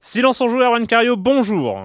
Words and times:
Silence 0.00 0.40
en 0.40 0.48
joueur, 0.48 0.70
Juan 0.70 0.86
Cario, 0.86 1.16
bonjour. 1.16 1.84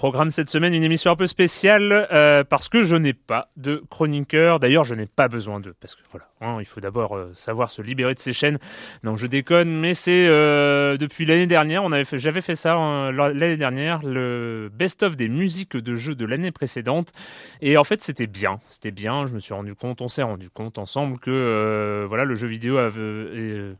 Programme 0.00 0.30
cette 0.30 0.48
semaine, 0.48 0.72
une 0.72 0.82
émission 0.82 1.10
un 1.10 1.16
peu 1.16 1.26
spéciale 1.26 2.08
euh, 2.10 2.42
parce 2.42 2.70
que 2.70 2.84
je 2.84 2.96
n'ai 2.96 3.12
pas 3.12 3.50
de 3.58 3.82
chroniqueur. 3.90 4.58
D'ailleurs, 4.58 4.82
je 4.82 4.94
n'ai 4.94 5.04
pas 5.04 5.28
besoin 5.28 5.60
d'eux 5.60 5.74
parce 5.78 5.94
que 5.94 6.00
voilà, 6.10 6.26
hein, 6.40 6.56
il 6.58 6.64
faut 6.64 6.80
d'abord 6.80 7.14
euh, 7.14 7.30
savoir 7.34 7.68
se 7.68 7.82
libérer 7.82 8.14
de 8.14 8.18
ses 8.18 8.32
chaînes. 8.32 8.58
Non, 9.04 9.18
je 9.18 9.26
déconne, 9.26 9.78
mais 9.78 9.92
c'est 9.92 10.26
euh, 10.26 10.96
depuis 10.96 11.26
l'année 11.26 11.46
dernière. 11.46 11.84
On 11.84 11.92
avait 11.92 12.06
j'avais 12.12 12.40
fait 12.40 12.56
ça 12.56 12.76
hein, 12.76 13.12
l'année 13.12 13.58
dernière, 13.58 14.00
le 14.02 14.70
best-of 14.72 15.18
des 15.18 15.28
musiques 15.28 15.76
de 15.76 15.94
jeux 15.94 16.14
de 16.14 16.24
l'année 16.24 16.50
précédente. 16.50 17.12
Et 17.60 17.76
en 17.76 17.84
fait, 17.84 18.00
c'était 18.00 18.26
bien, 18.26 18.58
c'était 18.70 18.92
bien. 18.92 19.26
Je 19.26 19.34
me 19.34 19.38
suis 19.38 19.52
rendu 19.52 19.74
compte, 19.74 20.00
on 20.00 20.08
s'est 20.08 20.22
rendu 20.22 20.48
compte 20.48 20.78
ensemble 20.78 21.18
que 21.18 22.06
voilà, 22.08 22.24
le 22.24 22.36
jeu 22.36 22.46
vidéo 22.46 22.78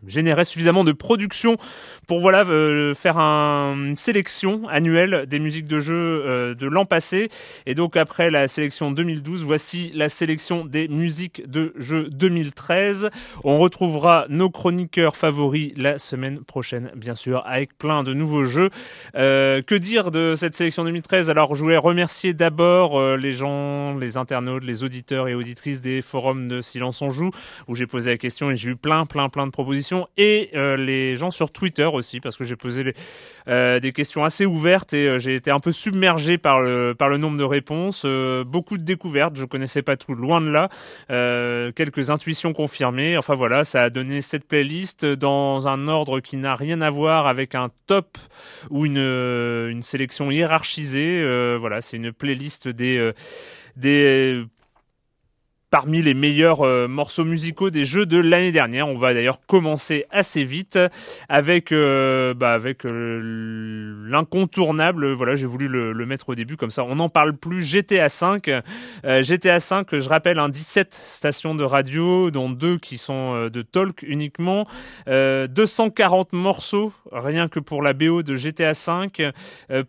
générait 0.06 0.44
suffisamment 0.44 0.84
de 0.84 0.92
production 0.92 1.56
pour 2.06 2.20
voilà 2.20 2.44
faire 2.94 3.16
un, 3.16 3.75
une 3.75 3.97
sélection 3.97 4.69
annuelle 4.69 5.25
des 5.26 5.38
musiques 5.38 5.66
de 5.66 5.78
jeux 5.78 6.09
euh, 6.10 6.54
de 6.54 6.66
l'an 6.66 6.84
passé. 6.84 7.31
Et 7.66 7.75
donc 7.75 7.97
après 7.97 8.31
la 8.31 8.48
sélection 8.48 8.91
2012, 8.91 9.43
voici 9.44 9.91
la 9.94 10.09
sélection 10.09 10.65
des 10.65 10.88
musiques 10.88 11.48
de 11.48 11.72
jeux 11.76 12.09
2013. 12.10 13.10
On 13.44 13.59
retrouvera 13.59 14.26
nos 14.28 14.50
chroniqueurs 14.50 15.16
favoris 15.16 15.72
la 15.76 15.98
semaine 15.98 16.41
prochaine, 16.41 16.91
bien 16.97 17.15
sûr, 17.15 17.43
avec 17.47 17.76
plein 17.78 18.03
de 18.03 18.12
nouveaux 18.12 18.44
jeux. 18.44 18.71
Euh, 19.15 19.62
que 19.62 19.75
dire 19.75 20.10
de 20.10 20.34
cette 20.37 20.54
sélection 20.54 20.84
2013 20.84 21.31
Alors 21.31 21.54
je 21.54 21.62
voulais 21.62 21.76
remercier 21.76 22.34
d'abord 22.34 22.98
euh, 22.98 23.16
les 23.16 23.32
gens, 23.32 23.97
les 23.97 24.16
internautes, 24.16 24.65
les 24.65 24.84
auditeurs 24.84 25.28
et 25.28 25.34
auditrices 25.34 25.81
des 25.81 26.03
forums 26.03 26.48
de 26.48 26.60
Silence 26.60 27.03
on 27.03 27.10
Joue, 27.10 27.31
où 27.69 27.75
j'ai 27.75 27.87
posé 27.87 28.10
la 28.10 28.19
question 28.19 28.50
et 28.50 28.56
j'ai 28.56 28.71
eu 28.71 28.77
plein, 28.77 29.06
plein, 29.06 29.28
plein 29.28 29.47
de 29.47 29.53
propositions. 29.53 30.06
Et 30.16 30.50
les 30.54 31.16
gens 31.16 31.31
sur 31.31 31.50
Twitter 31.50 31.84
aussi, 31.84 32.21
parce 32.21 32.37
que 32.37 32.44
j'ai 32.44 32.56
posé 32.56 32.94
des 33.47 33.92
questions 33.94 34.25
assez 34.25 34.47
ouvertes 34.47 34.92
et 34.92 35.19
j'ai 35.19 35.34
été 35.34 35.50
un 35.50 35.60
peu 35.60 35.72
submergé 35.72 36.00
le, 36.00 36.93
par 36.93 37.09
le 37.09 37.16
nombre 37.16 37.37
de 37.37 37.44
réponses, 37.44 38.03
euh, 38.05 38.44
beaucoup 38.44 38.78
de 38.78 38.83
découvertes, 38.83 39.37
je 39.37 39.44
connaissais 39.44 39.83
pas 39.83 39.97
tout, 39.97 40.15
loin 40.15 40.41
de 40.41 40.49
là, 40.49 40.69
euh, 41.11 41.72
quelques 41.72 42.11
intuitions 42.11 42.53
confirmées, 42.53 43.16
enfin 43.16 43.34
voilà, 43.34 43.65
ça 43.65 43.84
a 43.84 43.91
donné 43.91 44.22
cette 44.22 44.47
playlist 44.47 45.05
dans 45.05 45.69
un 45.69 45.89
ordre 45.89 46.21
qui 46.21 46.37
n'a 46.37 46.55
rien 46.55 46.81
à 46.81 46.91
voir 46.91 47.27
avec 47.27 47.55
un 47.55 47.71
top 47.87 48.19
ou 48.71 48.87
une, 48.87 48.99
une 48.99 49.83
sélection 49.83 50.31
hiérarchisée, 50.31 51.21
euh, 51.22 51.56
voilà, 51.60 51.81
c'est 51.81 51.97
une 51.97 52.12
playlist 52.12 52.69
des 52.69 53.12
des 53.77 54.44
parmi 55.70 56.03
les 56.03 56.14
meilleurs 56.14 56.62
euh, 56.62 56.88
morceaux 56.88 57.25
musicaux 57.25 57.70
des 57.70 57.84
jeux 57.84 58.04
de 58.04 58.19
l'année 58.19 58.53
dernière. 58.53 58.88
On 58.88 58.98
va 58.98 59.14
d'ailleurs 59.14 59.41
commencer 59.47 60.04
assez 60.10 60.42
vite 60.42 60.78
avec 61.28 61.70
euh, 61.70 62.34
bah, 62.34 62.53
avec 62.53 62.84
euh, 62.84 63.94
l'incontournable. 64.09 65.12
Voilà, 65.12 65.36
j'ai 65.36 65.47
voulu 65.47 65.69
le, 65.69 66.06
mettre 66.06 66.30
au 66.30 66.34
début 66.34 66.56
comme 66.56 66.72
ça. 66.72 66.82
On 66.84 66.97
n'en 66.97 67.09
parle 67.09 67.36
plus. 67.36 67.62
GTA 67.62 68.09
5, 68.09 68.50
GTA 69.04 69.60
5. 69.60 69.98
Je 69.98 70.09
rappelle, 70.09 70.38
un 70.41 70.48
17 70.48 70.92
stations 70.92 71.54
de 71.54 71.62
radio, 71.62 72.32
dont 72.32 72.50
deux 72.50 72.78
qui 72.78 72.98
sont 72.98 73.48
de 73.48 73.62
talk 73.62 74.03
uniquement. 74.03 74.66
240 75.06 76.32
morceaux 76.32 76.92
rien 77.12 77.48
que 77.48 77.60
pour 77.60 77.82
la 77.82 77.92
BO 77.92 78.22
de 78.22 78.34
GTA 78.34 78.75
5. 78.75 79.22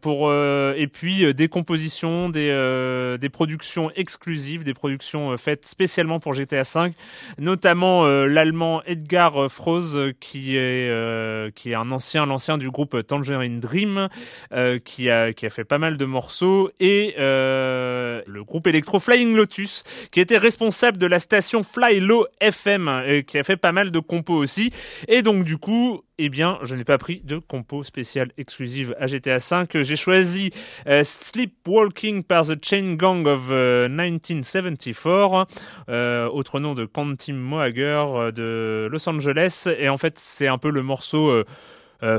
pour 0.02 0.32
et 0.32 0.88
puis 0.88 1.34
des 1.34 1.48
compositions, 1.48 2.30
des 2.30 3.30
productions 3.32 3.90
exclusives, 3.96 4.64
des 4.64 4.76
productions 4.76 5.36
faites 5.38 5.71
spécialement 5.72 6.20
pour 6.20 6.34
GTA 6.34 6.64
V, 6.64 6.92
notamment 7.40 8.06
euh, 8.06 8.26
l'allemand 8.28 8.84
Edgar 8.86 9.50
Froese 9.50 10.14
qui 10.20 10.58
est 10.58 10.90
euh, 10.90 11.50
qui 11.56 11.72
est 11.72 11.76
un 11.76 11.92
ancien 11.92 12.26
l'ancien 12.26 12.58
du 12.58 12.70
groupe 12.70 13.08
Tangerine 13.08 13.60
Dream 13.60 14.10
euh, 14.54 14.80
qui 14.80 15.10
a 15.10 15.34
qui 15.34 15.46
a 15.46 15.50
fait 15.50 15.64
pas 15.64 15.78
mal 15.80 15.98
de 15.98 16.06
morceaux 16.06 16.70
et 16.80 17.16
le 17.18 18.44
groupe 18.44 18.68
électro 18.68 19.00
Flying 19.00 19.34
Lotus 19.34 19.84
qui 20.12 20.20
était 20.20 20.38
responsable 20.38 20.98
de 20.98 21.08
la 21.08 21.20
station 21.20 21.64
Fly 21.64 22.02
Low 22.02 22.26
FM 22.42 23.04
et 23.08 23.24
qui 23.24 23.38
a 23.38 23.44
fait 23.44 23.58
pas 23.58 23.72
mal 23.72 23.92
de 23.92 24.00
compos 24.00 24.36
aussi. 24.36 24.72
Et 25.08 25.22
donc 25.22 25.46
du 25.46 25.58
coup 25.58 26.04
eh 26.24 26.30
bien, 26.30 26.60
je 26.62 26.76
n'ai 26.76 26.84
pas 26.84 27.00
pris 27.00 27.22
de 27.24 27.40
compo 27.40 27.82
spéciale 27.82 28.30
exclusive 28.38 28.96
à 29.00 29.08
GTA 29.08 29.40
V. 29.40 29.84
J'ai 29.84 29.96
choisi 29.96 30.52
euh, 30.86 31.04
Sleepwalking 31.04 32.24
par 32.24 32.46
The 32.46 32.64
Chain 32.64 32.94
Gang 32.94 33.26
of 33.26 33.50
1974, 33.50 35.48
euh, 35.90 35.94
euh, 35.94 36.30
autre 36.30 36.60
nom 36.60 36.76
de 36.76 36.86
Quantum 36.86 37.36
Mohager 37.36 38.32
de 38.36 38.88
Los 38.92 39.10
Angeles. 39.10 39.68
Et 39.80 39.90
en 39.90 39.98
fait, 39.98 40.20
c'est 40.20 40.48
un 40.48 40.60
peu 40.60 40.70
le 40.70 40.84
morceau 40.84 41.44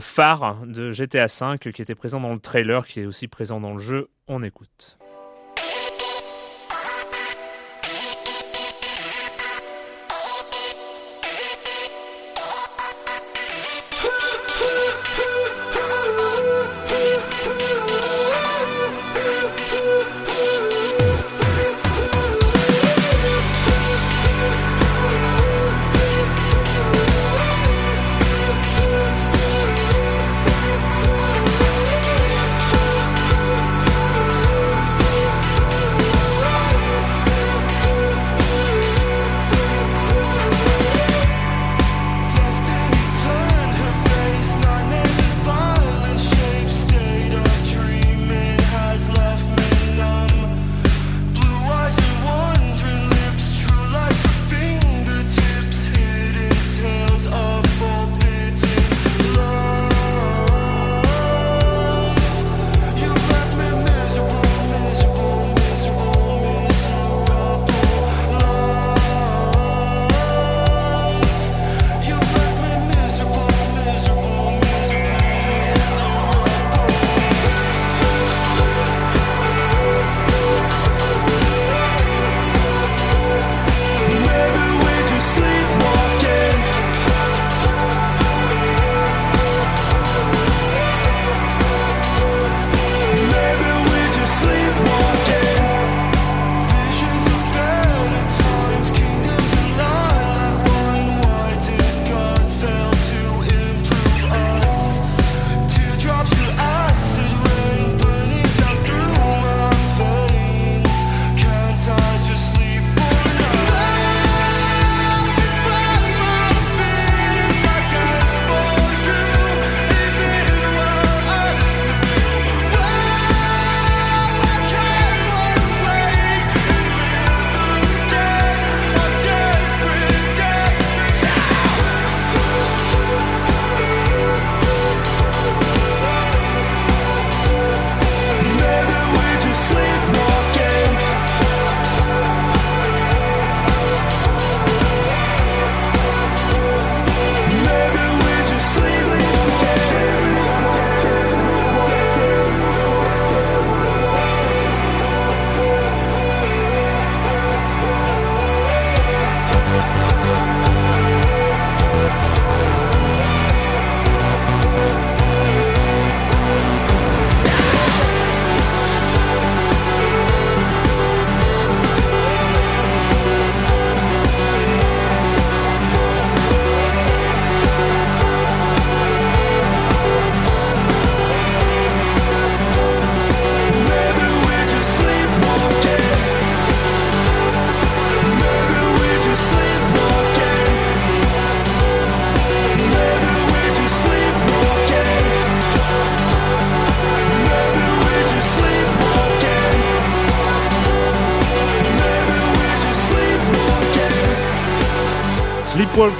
phare 0.00 0.56
de 0.66 0.90
GTA 0.90 1.26
V 1.26 1.72
qui 1.72 1.80
était 1.80 1.94
présent 1.94 2.18
dans 2.18 2.32
le 2.32 2.40
trailer, 2.40 2.84
qui 2.88 3.00
est 3.00 3.06
aussi 3.06 3.28
présent 3.28 3.60
dans 3.60 3.72
le 3.72 3.80
jeu. 3.80 4.08
On 4.26 4.42
écoute. 4.42 4.98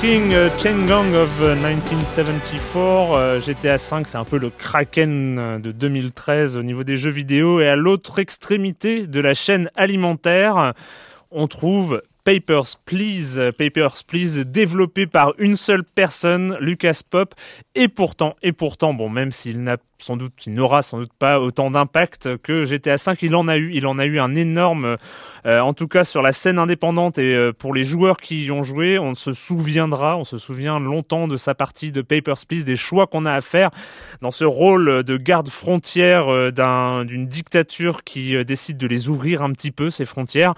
Sleepwalking 0.02 0.34
euh, 0.34 0.50
Chain 0.58 0.86
Gang 0.86 1.14
of 1.14 1.40
1974, 1.40 3.40
GTA 3.40 3.76
V, 3.76 4.02
c'est 4.04 4.16
un 4.16 4.24
peu 4.24 4.36
le 4.36 4.50
Kraken 4.50 5.60
de 5.60 5.70
2013 5.70 6.56
au 6.56 6.64
niveau 6.64 6.82
des 6.82 6.96
jeux 6.96 7.12
vidéo. 7.12 7.60
Et 7.60 7.68
à 7.68 7.76
l'autre 7.76 8.18
extrémité 8.18 9.06
de 9.06 9.20
la 9.20 9.34
chaîne 9.34 9.70
alimentaire, 9.76 10.74
on 11.30 11.46
trouve 11.46 12.02
Papers, 12.24 12.76
Please, 12.84 13.52
Papers, 13.58 14.04
Please, 14.06 14.44
développé 14.44 15.06
par 15.06 15.32
une 15.38 15.56
seule 15.56 15.84
personne, 15.84 16.56
Lucas 16.60 17.00
Pop, 17.08 17.34
et 17.74 17.88
pourtant, 17.88 18.36
et 18.42 18.52
pourtant, 18.52 18.94
bon, 18.94 19.08
même 19.08 19.32
s'il 19.32 19.62
n'a 19.62 19.76
sans 20.02 20.16
doute, 20.16 20.46
il 20.46 20.54
n'aura 20.54 20.82
sans 20.82 20.98
doute 20.98 21.12
pas 21.18 21.40
autant 21.40 21.70
d'impact 21.70 22.36
que 22.38 22.64
GTA 22.64 22.98
5, 22.98 23.22
il 23.22 23.34
en 23.34 23.48
a 23.48 23.56
eu, 23.56 23.70
il 23.72 23.86
en 23.86 23.98
a 23.98 24.04
eu 24.04 24.18
un 24.18 24.34
énorme, 24.34 24.96
euh, 25.46 25.60
en 25.60 25.72
tout 25.74 25.88
cas 25.88 26.04
sur 26.04 26.22
la 26.22 26.32
scène 26.32 26.58
indépendante 26.58 27.18
et 27.18 27.34
euh, 27.34 27.52
pour 27.52 27.72
les 27.72 27.84
joueurs 27.84 28.16
qui 28.16 28.46
y 28.46 28.50
ont 28.50 28.62
joué, 28.62 28.98
on 28.98 29.14
se 29.14 29.32
souviendra, 29.32 30.16
on 30.16 30.24
se 30.24 30.38
souvient 30.38 30.80
longtemps 30.80 31.28
de 31.28 31.36
sa 31.36 31.54
partie 31.54 31.92
de 31.92 32.02
Papers, 32.02 32.44
Please, 32.48 32.64
des 32.64 32.76
choix 32.76 33.06
qu'on 33.06 33.24
a 33.24 33.32
à 33.32 33.40
faire 33.40 33.70
dans 34.20 34.30
ce 34.30 34.44
rôle 34.44 35.04
de 35.04 35.16
garde 35.16 35.48
frontière 35.48 36.28
euh, 36.28 37.04
d'une 37.04 37.26
dictature 37.26 38.04
qui 38.04 38.44
décide 38.44 38.78
de 38.78 38.86
les 38.86 39.08
ouvrir 39.08 39.42
un 39.42 39.52
petit 39.52 39.70
peu, 39.70 39.90
ces 39.90 40.04
frontières. 40.04 40.54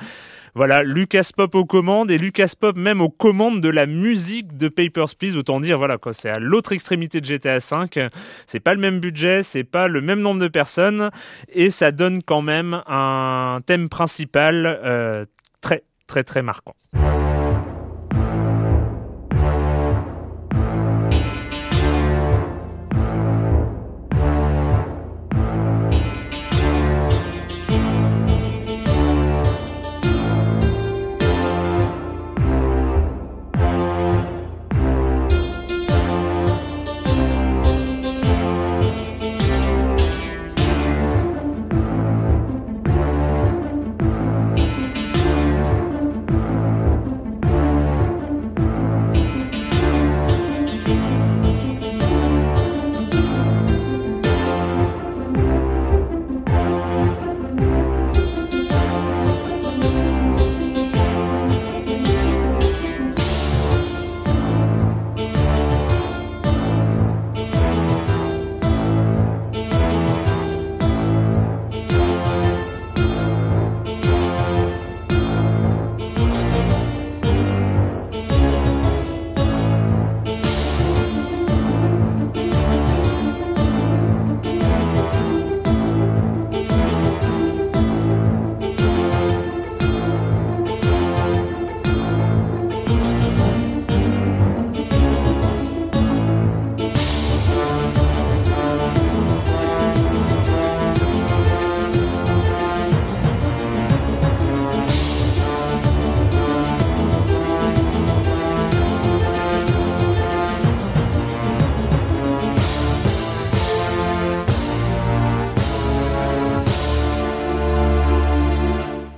Voilà, 0.56 0.84
Lucas 0.84 1.30
Pop 1.36 1.54
aux 1.56 1.64
commandes 1.64 2.12
et 2.12 2.18
Lucas 2.18 2.52
Pop 2.58 2.76
même 2.76 3.00
aux 3.00 3.08
commandes 3.08 3.60
de 3.60 3.68
la 3.68 3.86
musique 3.86 4.56
de 4.56 4.68
Papers, 4.68 5.16
Please. 5.18 5.36
Autant 5.36 5.58
dire, 5.58 5.78
voilà, 5.78 5.98
quoi, 5.98 6.12
c'est 6.12 6.28
à 6.28 6.38
l'autre 6.38 6.72
extrémité 6.72 7.20
de 7.20 7.26
GTA 7.26 7.58
V. 7.58 8.08
C'est 8.46 8.60
pas 8.60 8.74
le 8.74 8.80
même 8.80 9.00
budget, 9.00 9.42
c'est 9.42 9.64
pas 9.64 9.88
le 9.88 10.00
même 10.00 10.20
nombre 10.20 10.40
de 10.40 10.48
personnes 10.48 11.10
et 11.48 11.70
ça 11.70 11.90
donne 11.90 12.22
quand 12.22 12.42
même 12.42 12.82
un 12.86 13.60
thème 13.66 13.88
principal 13.88 14.64
euh, 14.66 15.24
très, 15.60 15.82
très, 16.06 16.22
très 16.22 16.42
marquant. 16.42 16.74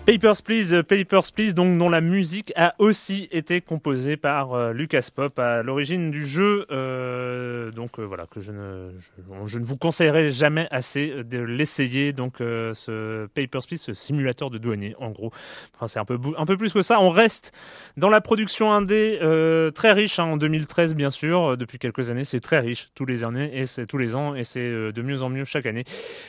Papers, 0.07 0.41
Please, 0.45 0.73
euh, 0.73 0.85
Papers, 0.85 1.33
Please, 1.35 1.53
donc 1.53 1.77
dont 1.79 1.89
la 1.89 2.01
musique 2.01 2.53
a 2.55 2.75
aussi 2.79 3.29
été 3.33 3.61
composée 3.61 4.17
par 4.17 4.55
euh, 4.55 4.73
Lucas 4.73 5.09
Pop 5.13 5.37
à 5.37 5.65
l'origine 5.65 6.13
du 6.13 6.25
jeu. 6.25 6.65
Euh, 6.71 7.73
donc 7.73 7.99
voilà, 7.99 8.25
que 8.27 8.39
je 8.39 8.53
ne, 8.53 8.93
je, 9.47 9.59
ne 9.59 9.65
vous 9.65 9.77
conseillerais 9.77 10.31
jamais 10.31 10.69
assez 10.71 11.25
de 11.25 11.41
l'essayer. 11.41 12.13
Donc 12.13 12.35
ce 12.39 13.27
Papers, 13.35 13.67
Please, 13.67 13.79
ce 13.79 13.95
simulateur 13.95 14.49
de 14.49 14.59
douanier, 14.59 14.95
en 15.01 15.11
gros. 15.11 15.33
Enfin, 15.75 15.89
c'est 15.89 15.99
un 15.99 16.05
peu, 16.05 16.21
un 16.39 16.47
peu 16.47 16.57
plus 16.57 16.73
que 16.73 16.83
ça. 16.83 17.01
On 17.01 17.11
reste 17.11 17.53
dans 17.97 18.09
la 18.09 18.21
production 18.21 18.73
indé 18.73 19.19
très 19.75 19.91
riche 19.91 20.21
hein, 20.21 20.25
en 20.27 20.37
2013, 20.37 20.95
bien 20.95 21.11
sûr. 21.11 21.57
Depuis 21.57 21.79
quelques 21.81 22.11
années, 22.11 22.25
c'est 22.25 22.39
très 22.39 22.61
riche 22.61 22.91
tous 22.95 23.07
les 23.07 23.25
années 23.25 23.51
et 23.53 23.67
c'est 23.67 23.87
tous 23.87 23.99
les 23.99 24.15
ans 24.15 24.37
et 24.37 24.45
c'est 24.45 24.71
de 24.71 25.03
mieux 25.03 25.23
en 25.23 25.31
mieux 25.31 25.45
chaque 25.45 25.67
année. 25.67 25.85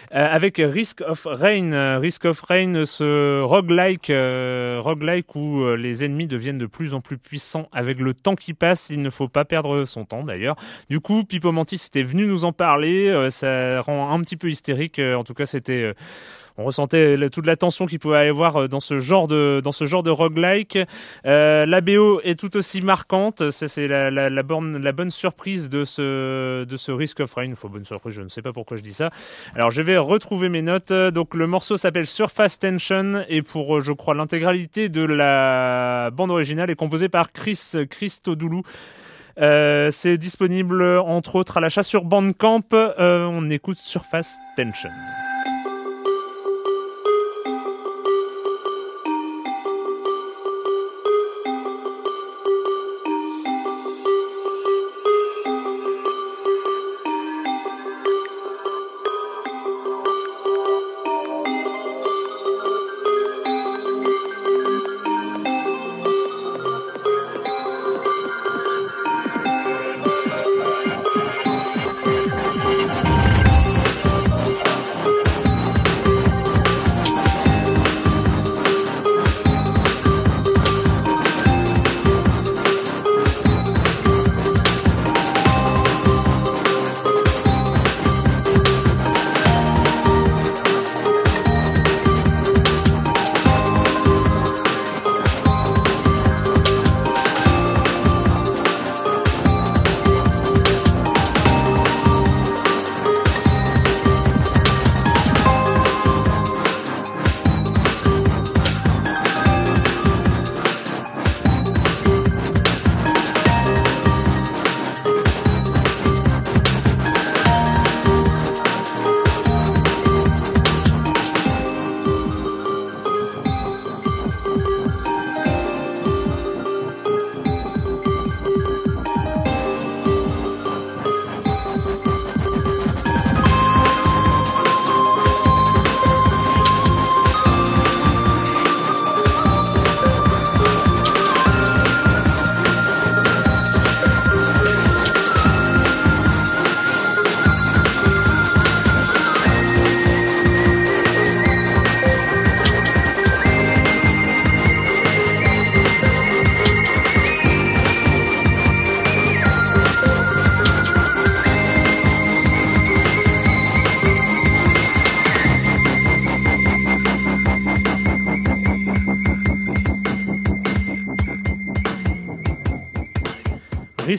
avec 0.09 0.57
Risk 0.57 1.01
of 1.01 1.27
Rain, 1.29 1.99
Risk 1.99 2.25
of 2.25 2.41
Rain, 2.41 2.85
ce 2.85 3.43
rogue 3.43 3.66
roguelike, 3.67 4.09
euh, 4.09 4.79
roguelike 4.81 5.35
où 5.35 5.61
euh, 5.61 5.75
les 5.75 6.05
ennemis 6.05 6.27
deviennent 6.27 6.57
de 6.57 6.65
plus 6.65 6.93
en 6.93 7.01
plus 7.01 7.17
puissants 7.17 7.67
avec 7.73 7.99
le 7.99 8.13
temps 8.13 8.35
qui 8.35 8.53
passe. 8.53 8.89
Il 8.89 9.01
ne 9.01 9.09
faut 9.09 9.27
pas 9.27 9.43
perdre 9.43 9.85
son 9.85 10.05
temps 10.05 10.23
d'ailleurs. 10.23 10.55
Du 10.89 10.99
coup, 10.99 11.23
Pipo 11.23 11.51
Mantis 11.51 11.83
était 11.87 12.03
venu 12.03 12.25
nous 12.25 12.45
en 12.45 12.53
parler. 12.53 13.09
Euh, 13.09 13.29
ça 13.29 13.81
rend 13.81 14.11
un 14.11 14.21
petit 14.21 14.37
peu 14.37 14.49
hystérique. 14.49 14.99
en 14.99 15.23
tout 15.23 15.33
cas, 15.33 15.45
c'était 15.45 15.93
on 16.57 16.63
ressentait 16.63 17.29
toute 17.29 17.45
la 17.45 17.55
tension 17.55 17.85
qu'il 17.85 17.99
pouvait 17.99 18.25
y 18.25 18.29
avoir 18.29 18.57
euh, 18.57 18.67
dans 18.67 18.79
ce 18.79 18.99
genre 18.99 19.27
de 19.27 19.61
dans 19.63 19.71
ce 19.71 19.85
genre 19.85 20.03
de 20.03 20.09
roguelike. 20.09 20.77
Euh, 21.25 21.65
la 21.65 21.81
BO 21.81 22.21
est 22.23 22.39
tout 22.39 22.55
aussi 22.57 22.81
marquante. 22.81 23.51
C'est 23.51 23.87
la, 23.87 24.11
la, 24.11 24.29
la, 24.29 24.43
bonne, 24.43 24.77
la 24.77 24.91
bonne 24.91 25.11
surprise 25.11 25.69
de 25.69 25.85
ce 25.85 26.63
de 26.63 26.77
ce 26.77 26.91
Risk 26.91 27.19
of 27.19 27.33
Rain. 27.33 27.53
Faut 27.55 27.69
bonne 27.69 27.85
surprise. 27.85 28.15
Je 28.15 28.21
ne 28.21 28.29
sais 28.29 28.41
pas 28.41 28.53
pourquoi 28.53 28.77
je 28.77 28.83
dis 28.83 28.93
ça. 28.93 29.11
Alors 29.55 29.71
je 29.71 29.81
vais 29.81 29.97
retrouver 29.97 30.49
mes 30.49 30.61
notes. 30.61 30.91
Donc 30.91 31.35
le 31.35 31.47
morceau 31.47 31.77
s'appelle 31.77 32.07
Surface 32.07 32.59
Tension 32.59 33.23
et 33.29 33.41
pour 33.41 33.77
euh, 33.77 33.81
je 33.81 33.91
crois 33.91 34.15
l'intégralité 34.15 34.89
de 34.89 35.01
la 35.01 36.09
bande 36.11 36.31
originale 36.31 36.69
est 36.69 36.75
composée 36.75 37.09
par 37.09 37.31
Chris 37.31 37.73
Christodoulou. 37.89 38.63
Euh, 39.39 39.91
c'est 39.91 40.17
disponible 40.17 40.81
entre 40.99 41.35
autres 41.35 41.57
à 41.57 41.59
l'achat 41.59 41.83
sur 41.83 42.03
Bandcamp. 42.03 42.63
Euh, 42.73 43.25
on 43.25 43.49
écoute 43.49 43.77
Surface 43.77 44.37
Tension. 44.55 44.89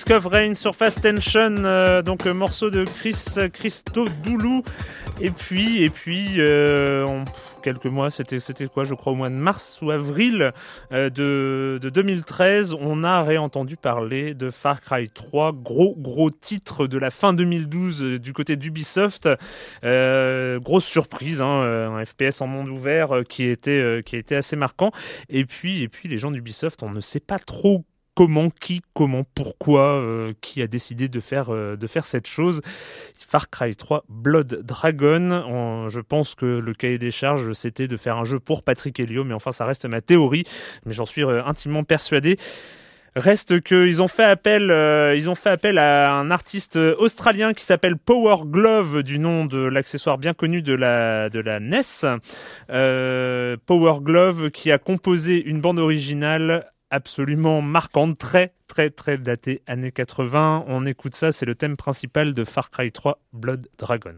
Risk 0.08 0.24
Rain 0.24 0.54
sur 0.54 0.74
Fast 0.74 1.02
Tension, 1.02 1.56
euh, 1.64 2.00
donc 2.00 2.26
euh, 2.26 2.32
morceau 2.32 2.70
de 2.70 2.84
Chris 2.84 3.36
Christodoulou. 3.52 4.62
Et 5.20 5.30
puis, 5.30 5.82
et 5.82 5.90
puis, 5.90 6.36
euh, 6.38 7.22
quelques 7.62 7.84
mois, 7.84 8.08
c'était 8.10 8.38
quoi 8.68 8.84
Je 8.84 8.94
crois 8.94 9.12
au 9.12 9.16
mois 9.16 9.28
de 9.28 9.34
mars 9.34 9.80
ou 9.82 9.90
avril 9.90 10.52
euh, 10.92 11.10
de, 11.10 11.78
de 11.82 11.90
2013, 11.90 12.74
on 12.80 13.04
a 13.04 13.22
réentendu 13.22 13.76
parler 13.76 14.32
de 14.32 14.50
Far 14.50 14.80
Cry 14.80 15.10
3, 15.10 15.52
gros 15.52 15.94
gros 15.98 16.30
titre 16.30 16.86
de 16.86 16.96
la 16.96 17.10
fin 17.10 17.34
2012 17.34 18.02
euh, 18.02 18.18
du 18.18 18.32
côté 18.32 18.56
d'Ubisoft. 18.56 19.28
Euh, 19.84 20.58
grosse 20.58 20.86
surprise, 20.86 21.42
hein, 21.42 21.62
euh, 21.64 21.90
un 21.90 22.04
FPS 22.04 22.40
en 22.40 22.46
monde 22.46 22.70
ouvert 22.70 23.14
euh, 23.14 23.22
qui 23.24 23.44
était 23.44 23.70
euh, 23.72 24.00
qui 24.00 24.16
était 24.16 24.36
assez 24.36 24.56
marquant. 24.56 24.90
Et 25.28 25.44
puis 25.44 25.82
et 25.82 25.88
puis 25.88 26.08
les 26.08 26.16
gens 26.16 26.30
d'Ubisoft, 26.30 26.82
on 26.82 26.90
ne 26.90 27.00
sait 27.00 27.20
pas 27.20 27.38
trop 27.38 27.84
comment, 28.18 28.50
qui, 28.50 28.82
comment, 28.94 29.22
pourquoi, 29.36 29.92
euh, 29.92 30.32
qui 30.40 30.60
a 30.60 30.66
décidé 30.66 31.08
de 31.08 31.20
faire, 31.20 31.50
euh, 31.50 31.76
de 31.76 31.86
faire 31.86 32.04
cette 32.04 32.26
chose. 32.26 32.62
Far 33.14 33.48
Cry 33.48 33.76
3 33.76 34.06
Blood 34.08 34.62
Dragon, 34.64 35.86
je 35.88 36.00
pense 36.00 36.34
que 36.34 36.44
le 36.44 36.74
cahier 36.74 36.98
des 36.98 37.12
charges, 37.12 37.52
c'était 37.52 37.86
de 37.86 37.96
faire 37.96 38.16
un 38.16 38.24
jeu 38.24 38.40
pour 38.40 38.64
Patrick 38.64 38.98
Helio, 38.98 39.22
mais 39.22 39.34
enfin 39.34 39.52
ça 39.52 39.66
reste 39.66 39.84
ma 39.84 40.00
théorie, 40.00 40.42
mais 40.84 40.94
j'en 40.94 41.04
suis 41.04 41.22
euh, 41.22 41.44
intimement 41.44 41.84
persuadé. 41.84 42.38
Reste 43.14 43.60
qu'ils 43.60 44.02
ont 44.02 44.08
fait 44.08 44.24
appel, 44.24 44.64
ils 45.16 45.30
ont 45.30 45.34
fait 45.34 45.50
appel 45.50 45.78
à 45.78 46.12
un 46.12 46.30
artiste 46.30 46.76
australien 46.76 47.52
qui 47.52 47.64
s'appelle 47.64 47.96
Power 47.96 48.44
Glove, 48.44 49.02
du 49.02 49.18
nom 49.18 49.44
de 49.46 49.58
l'accessoire 49.58 50.18
bien 50.18 50.34
connu 50.34 50.60
de 50.60 50.74
la 50.74 51.28
de 51.28 51.40
la 51.40 51.58
NES. 51.58 52.18
Power 52.68 54.00
Glove 54.02 54.50
qui 54.50 54.70
a 54.70 54.78
composé 54.78 55.42
une 55.42 55.60
bande 55.60 55.78
originale 55.78 56.66
absolument 56.90 57.62
marquante, 57.62 58.18
très 58.18 58.54
très 58.66 58.90
très 58.90 59.18
datée 59.18 59.62
années 59.66 59.92
80. 59.92 60.64
On 60.68 60.84
écoute 60.86 61.14
ça, 61.14 61.32
c'est 61.32 61.46
le 61.46 61.54
thème 61.54 61.76
principal 61.76 62.34
de 62.34 62.44
Far 62.44 62.70
Cry 62.70 62.92
3 62.92 63.18
Blood 63.32 63.66
Dragon. 63.78 64.16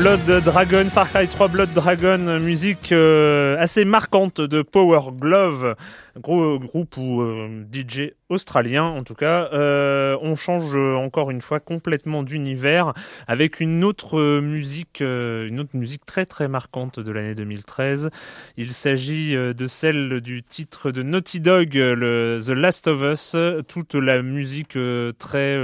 Blood 0.00 0.44
Dragon, 0.44 0.86
Far 0.88 1.10
Cry 1.10 1.28
3 1.28 1.48
Blood 1.48 1.72
Dragon, 1.74 2.40
musique 2.40 2.90
euh, 2.90 3.58
assez 3.58 3.84
marquante 3.84 4.40
de 4.40 4.62
Power 4.62 5.12
Glove, 5.12 5.76
groupe 6.16 6.96
ou 6.96 7.20
euh, 7.20 7.66
DJ 7.70 8.12
australien 8.30 8.84
en 8.84 9.02
tout 9.02 9.14
cas. 9.14 9.50
Euh, 9.52 10.16
on 10.22 10.36
change 10.36 10.76
euh, 10.76 10.94
encore 10.94 11.30
une 11.30 11.42
fois 11.42 11.60
complètement 11.60 12.22
d'univers 12.22 12.94
avec 13.26 13.60
une 13.60 13.84
autre 13.84 14.18
euh, 14.18 14.40
musique, 14.40 15.00
une 15.00 15.60
autre 15.60 15.76
musique 15.76 16.06
très 16.06 16.24
très 16.24 16.48
marquante 16.48 17.00
de 17.00 17.12
l'année 17.12 17.34
2013. 17.34 18.10
Il 18.56 18.72
s'agit 18.72 19.34
de 19.34 19.66
celle 19.66 20.20
du 20.20 20.42
titre 20.42 20.92
de 20.92 21.02
Naughty 21.02 21.40
Dog, 21.40 21.70
The 21.70 22.50
Last 22.50 22.86
of 22.86 23.02
Us. 23.02 23.36
Toute 23.68 23.94
la 23.94 24.22
musique 24.22 24.78
très 25.18 25.58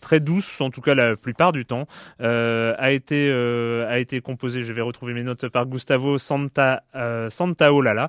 très 0.00 0.20
douce, 0.20 0.60
en 0.60 0.70
tout 0.70 0.80
cas 0.80 0.94
la 0.94 1.16
plupart 1.16 1.52
du 1.52 1.66
temps, 1.66 1.86
a 2.20 2.90
été 2.90 3.30
a 3.30 3.98
été 3.98 4.20
composée. 4.20 4.62
Je 4.62 4.72
vais 4.72 4.80
retrouver 4.80 5.12
mes 5.12 5.22
notes 5.22 5.48
par 5.48 5.66
Gustavo 5.66 6.16
Santa 6.18 6.82
Santaolalla 7.28 8.08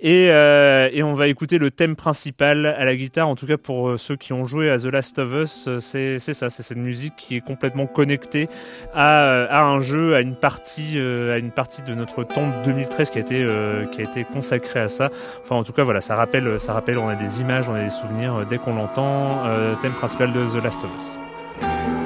et 0.00 0.26
et 0.26 1.02
on 1.02 1.12
va 1.12 1.28
écouter 1.28 1.58
le 1.58 1.70
thème 1.70 1.96
principal 1.96 2.64
à 2.66 2.84
la 2.84 2.96
guitare. 2.96 3.09
En 3.18 3.34
tout 3.34 3.46
cas 3.46 3.56
pour 3.56 3.88
euh, 3.88 3.98
ceux 3.98 4.16
qui 4.16 4.32
ont 4.32 4.44
joué 4.44 4.70
à 4.70 4.78
The 4.78 4.84
Last 4.84 5.18
of 5.18 5.32
Us, 5.32 5.66
euh, 5.68 5.80
c'est 5.80 6.18
ça, 6.18 6.48
c'est 6.48 6.62
cette 6.62 6.78
musique 6.78 7.14
qui 7.16 7.36
est 7.36 7.40
complètement 7.40 7.86
connectée 7.86 8.48
à 8.94 9.24
euh, 9.24 9.46
un 9.50 9.80
jeu, 9.80 10.14
à 10.14 10.20
une 10.20 10.36
partie 10.36 10.98
à 10.98 11.38
une 11.38 11.50
partie 11.50 11.82
de 11.82 11.94
notre 11.94 12.24
temps 12.24 12.48
de 12.48 12.64
2013 12.64 13.10
qui 13.10 13.18
a 13.18 13.22
été 13.22 14.24
consacrée 14.32 14.80
à 14.80 14.88
ça. 14.88 15.10
Enfin 15.42 15.56
en 15.56 15.64
tout 15.64 15.72
cas 15.72 15.82
voilà, 15.82 16.00
ça 16.00 16.14
rappelle 16.14 16.60
ça 16.60 16.72
rappelle. 16.72 16.98
On 16.98 17.08
a 17.08 17.16
des 17.16 17.40
images, 17.40 17.68
on 17.68 17.74
a 17.74 17.82
des 17.82 17.90
souvenirs 17.90 18.46
dès 18.48 18.58
qu'on 18.58 18.74
l'entend. 18.74 19.42
Thème 19.82 19.92
principal 19.92 20.32
de 20.32 20.46
The 20.46 20.62
Last 20.62 20.84
of 20.84 20.90
Us. 20.96 21.99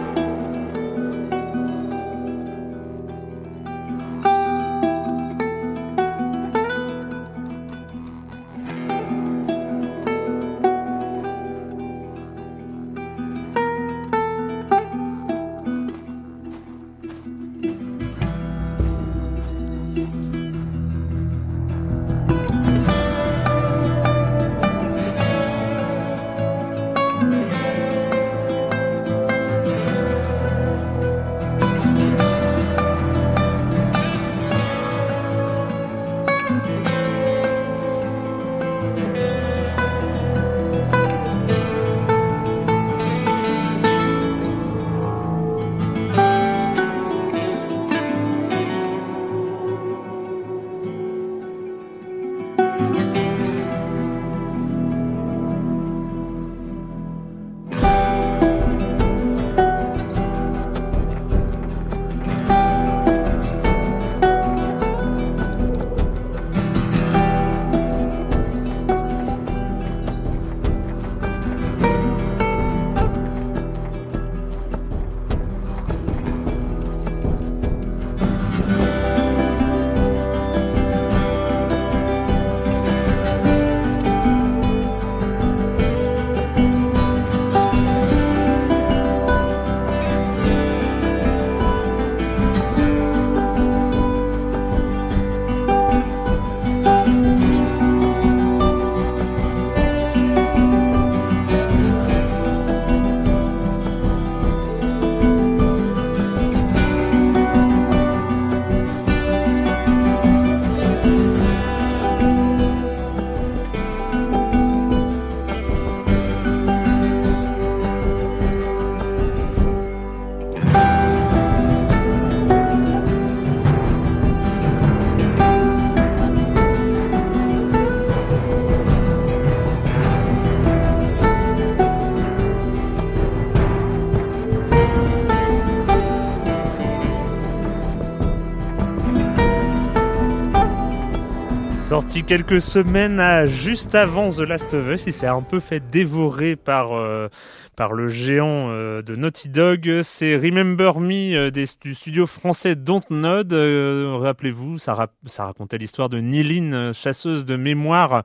Quelques 142.22 142.60
semaines 142.60 143.18
à, 143.18 143.46
juste 143.46 143.94
avant 143.96 144.28
The 144.28 144.40
Last 144.40 144.72
of 144.72 144.86
Us. 144.86 145.06
Il 145.06 145.12
s'est 145.12 145.26
un 145.26 145.42
peu 145.42 145.58
fait 145.58 145.80
dévorer 145.80 146.54
par, 146.54 146.92
euh, 146.92 147.28
par 147.76 147.92
le 147.92 148.06
géant 148.06 148.68
euh, 148.68 149.02
de 149.02 149.16
Naughty 149.16 149.48
Dog. 149.48 150.02
C'est 150.04 150.36
Remember 150.36 151.00
Me 151.00 151.34
euh, 151.34 151.50
du 151.50 151.94
studio 151.94 152.26
français 152.26 152.76
Dontnod. 152.76 153.52
Rappelez-vous, 153.52 154.78
ça, 154.78 154.94
racontait 155.38 155.78
l'histoire 155.78 156.08
de 156.08 156.18
Niline, 156.18 156.92
chasseuse 156.94 157.44
de 157.44 157.56
mémoire, 157.56 158.22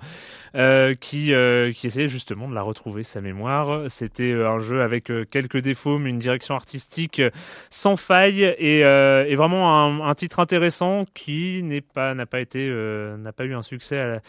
qui, 0.53 1.33
qui 1.73 1.87
essayait 1.87 2.07
justement 2.07 2.47
de 2.47 2.53
la 2.53 2.61
retrouver, 2.61 3.03
sa 3.03 3.21
mémoire. 3.21 3.89
C'était 3.89 4.33
un 4.33 4.59
jeu 4.59 4.81
avec 4.81 5.11
quelques 5.31 5.61
défauts, 5.61 5.97
mais 5.97 6.09
une 6.09 6.19
direction 6.19 6.53
artistique 6.53 7.21
sans 7.69 7.97
faille 7.97 8.43
et, 8.57 8.83
vraiment 9.35 10.01
un, 10.03 10.07
un, 10.07 10.15
titre 10.15 10.39
intéressant 10.39 11.05
qui 11.13 11.61
n'est 11.63 11.81
pas, 11.81 12.13
pas 12.25 12.39
été, 12.39 12.67
n'a 13.17 13.31
pas 13.31 13.45
eu 13.45 13.53
un 13.53 13.61
succès 13.61 13.78
à 13.91 14.07
la 14.07 14.19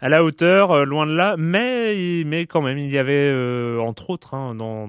à 0.00 0.08
la 0.08 0.24
hauteur, 0.24 0.72
euh, 0.72 0.84
loin 0.84 1.06
de 1.06 1.14
là, 1.14 1.36
mais, 1.38 2.22
mais 2.26 2.46
quand 2.46 2.60
même, 2.60 2.78
il 2.78 2.90
y 2.90 2.98
avait, 2.98 3.12
euh, 3.14 3.78
entre 3.80 4.10
autres, 4.10 4.34
hein, 4.34 4.54
dans, 4.54 4.86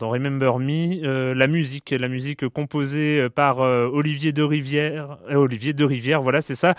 Remember 0.00 0.58
Me, 0.58 1.04
euh, 1.04 1.34
la 1.34 1.46
musique, 1.46 1.90
la 1.90 2.08
musique 2.08 2.46
composée 2.48 3.28
par 3.34 3.58
Olivier 3.58 4.32
de 4.32 4.42
Rivière, 4.42 5.18
Olivier 5.30 5.72
de 5.72 5.84
Rivière, 5.84 6.20
voilà, 6.22 6.40
c'est 6.40 6.54
ça, 6.54 6.74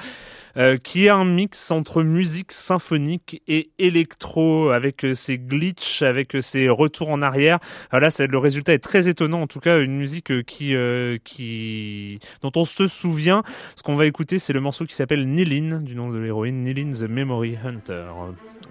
euh, 0.58 0.78
qui 0.78 1.06
est 1.06 1.10
un 1.10 1.26
mix 1.26 1.72
entre 1.72 2.04
musique 2.04 2.52
symphonique 2.52 3.42
et 3.48 3.70
électro, 3.78 4.70
avec 4.70 5.04
euh, 5.04 5.14
ses 5.14 5.38
glitches, 5.38 6.02
avec 6.02 6.36
euh, 6.36 6.42
ses 6.42 6.70
retours 6.70 7.10
en 7.10 7.22
arrière. 7.22 7.60
Voilà, 7.92 8.10
c'est, 8.10 8.28
le 8.28 8.38
résultat 8.38 8.74
est 8.74 8.80
très 8.80 9.10
étonnant. 9.10 9.42
En 9.42 9.48
tout 9.48 9.60
cas, 9.60 9.80
une 9.80 9.98
musique 9.98 10.46
qui, 10.46 10.76
qui, 11.24 12.20
dont 12.42 12.52
on 12.56 12.66
se 12.66 12.88
souvient. 12.88 13.44
Ce 13.76 13.84
qu'on 13.84 13.96
va 13.96 14.06
écouter, 14.06 14.40
c'est 14.40 14.54
le 14.54 14.62
morceau 14.62 14.86
qui 14.86 14.96
s'appelle 14.96 15.28
Nilin, 15.28 15.82
du 15.82 15.96
nom 15.96 16.10
de 16.10 16.18
l'héroïne, 16.18 16.62
Nilin 16.62 16.92
the 16.92 17.10
Memory 17.10 17.58
Hunter. 17.64 18.06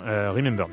remember. 0.01 0.66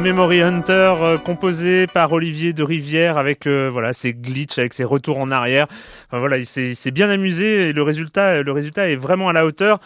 Memory 0.00 0.40
Hunter, 0.40 0.94
euh, 1.02 1.18
composé 1.18 1.86
par 1.86 2.10
Olivier 2.12 2.54
de 2.54 2.62
Rivière 2.62 3.18
avec 3.18 3.46
euh, 3.46 3.68
voilà 3.70 3.92
ses 3.92 4.14
glitches, 4.14 4.58
avec 4.58 4.72
ses 4.72 4.84
retours 4.84 5.18
en 5.18 5.30
arrière. 5.30 5.66
Voilà, 6.10 6.38
il 6.38 6.46
s'est 6.46 6.90
bien 6.90 7.10
amusé 7.10 7.68
et 7.68 7.72
le 7.74 7.82
résultat, 7.82 8.42
le 8.42 8.52
résultat 8.52 8.88
est 8.88 8.96
vraiment 8.96 9.28
à 9.28 9.34
la 9.34 9.44
hauteur. 9.44 9.78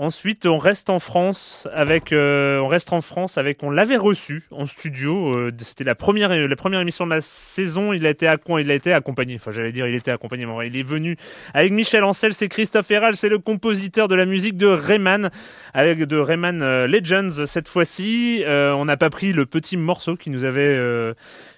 Ensuite, 0.00 0.46
on 0.46 0.58
reste 0.58 0.90
en 0.90 1.00
France 1.00 1.66
avec, 1.74 2.12
euh, 2.12 2.60
on 2.60 2.68
reste 2.68 2.92
en 2.92 3.00
France 3.00 3.36
avec, 3.36 3.64
on 3.64 3.70
l'avait 3.70 3.96
reçu 3.96 4.44
en 4.52 4.64
studio. 4.64 5.36
Euh, 5.36 5.50
C'était 5.58 5.82
la 5.82 5.96
première, 5.96 6.28
la 6.28 6.56
première 6.56 6.78
émission 6.78 7.04
de 7.04 7.10
la 7.10 7.20
saison. 7.20 7.92
Il 7.92 8.06
a 8.06 8.10
été, 8.10 8.28
accompagné. 8.28 9.34
Enfin, 9.34 9.50
j'allais 9.50 9.72
dire, 9.72 9.88
il 9.88 9.96
était 9.96 10.12
accompagné. 10.12 10.46
Mais 10.46 10.68
il 10.68 10.76
est 10.76 10.84
venu 10.84 11.16
avec 11.52 11.72
Michel 11.72 12.04
Ancel. 12.04 12.32
C'est 12.32 12.48
Christophe 12.48 12.88
Herral. 12.92 13.16
C'est 13.16 13.28
le 13.28 13.40
compositeur 13.40 14.06
de 14.06 14.14
la 14.14 14.24
musique 14.24 14.56
de 14.56 14.68
Rayman, 14.68 15.30
avec 15.74 15.98
de 16.04 16.16
Rayman 16.16 16.62
euh, 16.62 16.86
Legends 16.86 17.44
cette 17.46 17.66
fois-ci. 17.66 18.44
Euh, 18.46 18.72
on 18.74 18.84
n'a 18.84 18.96
pas 18.96 19.10
pris 19.10 19.32
le 19.32 19.46
petit 19.46 19.76
morceau 19.76 20.14
qui 20.14 20.30
nous 20.30 20.44
avait 20.44 20.78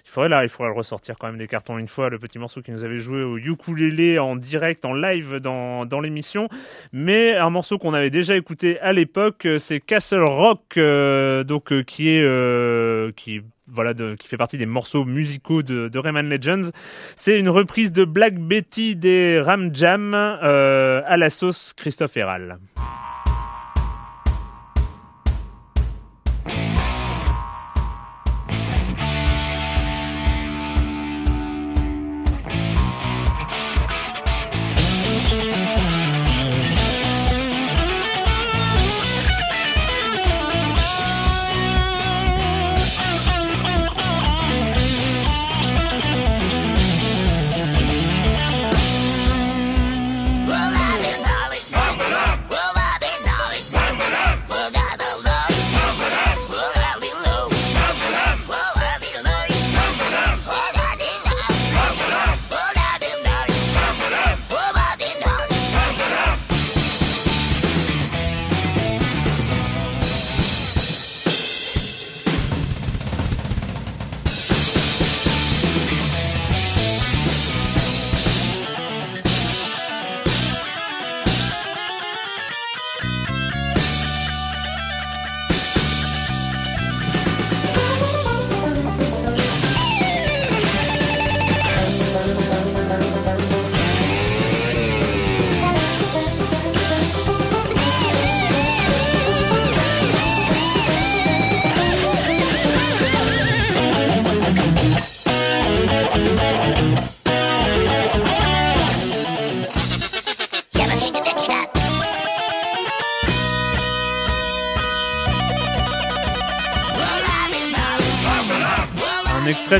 faudrait 0.11 0.29
là, 0.29 0.43
il 0.43 0.49
faudrait 0.49 0.71
le 0.71 0.77
ressortir 0.77 1.15
quand 1.19 1.27
même 1.27 1.37
des 1.37 1.47
cartons 1.47 1.77
une 1.77 1.87
fois, 1.87 2.09
le 2.09 2.19
petit 2.19 2.37
morceau 2.37 2.61
qui 2.61 2.71
nous 2.71 2.83
avait 2.83 2.97
joué 2.97 3.23
au 3.23 3.37
ukulélé 3.37 4.19
en 4.19 4.35
direct, 4.35 4.85
en 4.85 4.93
live 4.93 5.37
dans, 5.37 5.85
dans 5.85 5.99
l'émission. 5.99 6.47
Mais 6.91 7.35
un 7.35 7.49
morceau 7.49 7.77
qu'on 7.77 7.93
avait 7.93 8.09
déjà 8.09 8.35
écouté 8.35 8.79
à 8.79 8.93
l'époque, 8.93 9.47
c'est 9.57 9.79
Castle 9.79 10.23
Rock, 10.23 10.77
euh, 10.77 11.43
donc 11.43 11.71
euh, 11.71 11.83
qui 11.83 12.09
est 12.09 12.21
euh, 12.21 13.11
qui 13.15 13.41
voilà, 13.73 13.93
qui 13.93 14.27
fait 14.27 14.35
partie 14.35 14.57
des 14.57 14.65
morceaux 14.65 15.05
musicaux 15.05 15.63
de, 15.63 15.87
de 15.87 15.99
Rayman 15.99 16.27
Legends. 16.27 16.71
C'est 17.15 17.39
une 17.39 17.47
reprise 17.47 17.93
de 17.93 18.03
Black 18.03 18.37
Betty 18.37 18.97
des 18.97 19.39
Ram 19.39 19.73
Jam 19.73 20.13
à 20.13 21.15
la 21.15 21.29
sauce 21.29 21.71
Christophe 21.73 22.17
Herral. 22.17 22.57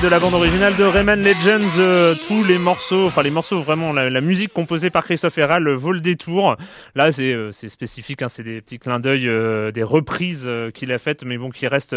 De 0.01 0.07
la 0.07 0.19
bande 0.19 0.33
originale 0.33 0.75
de 0.77 0.83
Rayman 0.83 1.21
Legends. 1.21 1.77
Euh, 1.77 2.15
tous 2.27 2.43
les 2.43 2.57
morceaux, 2.57 3.05
enfin 3.05 3.21
les 3.21 3.29
morceaux 3.29 3.59
vraiment, 3.61 3.93
la, 3.93 4.21
musique 4.21 4.51
composée 4.51 4.89
par 4.89 5.03
Christophe 5.03 5.37
Herral 5.37 5.69
vaut 5.69 5.91
le 5.91 5.99
détour. 5.99 6.55
Là, 6.95 7.11
c'est 7.11 7.33
euh, 7.33 7.51
spécifique, 7.51 8.23
hein, 8.23 8.29
c'est 8.29 8.41
des 8.41 8.61
petits 8.61 8.79
clins 8.79 8.99
d'œil, 8.99 9.27
euh, 9.27 9.71
des 9.71 9.83
reprises 9.83 10.49
qu'il 10.73 10.91
a 10.91 10.97
faites, 10.97 11.23
mais 11.23 11.37
bon, 11.37 11.49
qui 11.49 11.67
restent, 11.67 11.95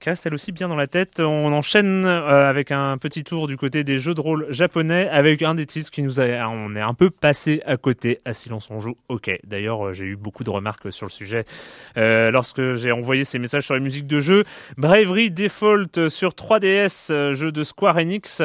qui 0.00 0.10
restent 0.10 0.26
elle 0.26 0.34
aussi 0.34 0.52
bien 0.52 0.68
dans 0.68 0.76
la 0.76 0.86
tête. 0.86 1.20
On 1.20 1.52
enchaîne 1.52 2.04
avec 2.04 2.70
un 2.70 2.98
petit 2.98 3.24
tour 3.24 3.46
du 3.46 3.56
côté 3.56 3.82
des 3.82 3.96
jeux 3.96 4.14
de 4.14 4.20
rôle 4.20 4.46
japonais, 4.50 5.08
avec 5.08 5.42
un 5.42 5.54
des 5.54 5.64
titres 5.64 5.90
qui 5.90 6.02
nous 6.02 6.20
a, 6.20 6.24
on 6.48 6.76
est 6.76 6.80
un 6.80 6.94
peu 6.94 7.08
passé 7.08 7.62
à 7.64 7.76
côté. 7.76 8.18
À 8.24 8.32
silence 8.32 8.68
on 8.70 8.78
joue. 8.78 8.96
Ok. 9.08 9.30
D'ailleurs, 9.44 9.94
j'ai 9.94 10.06
eu 10.06 10.16
beaucoup 10.16 10.44
de 10.44 10.50
remarques 10.50 10.92
sur 10.92 11.06
le 11.06 11.12
sujet 11.12 11.44
lorsque 11.96 12.74
j'ai 12.74 12.92
envoyé 12.92 13.24
ces 13.24 13.38
messages 13.38 13.64
sur 13.64 13.74
les 13.74 13.80
musiques 13.80 14.06
de 14.06 14.20
jeu. 14.20 14.44
Bravery 14.76 15.30
Default 15.30 16.08
sur 16.08 16.30
3DS, 16.30 17.12
jeu 17.34 17.52
de 17.52 17.62
Square 17.62 17.96
Enix, 17.98 18.42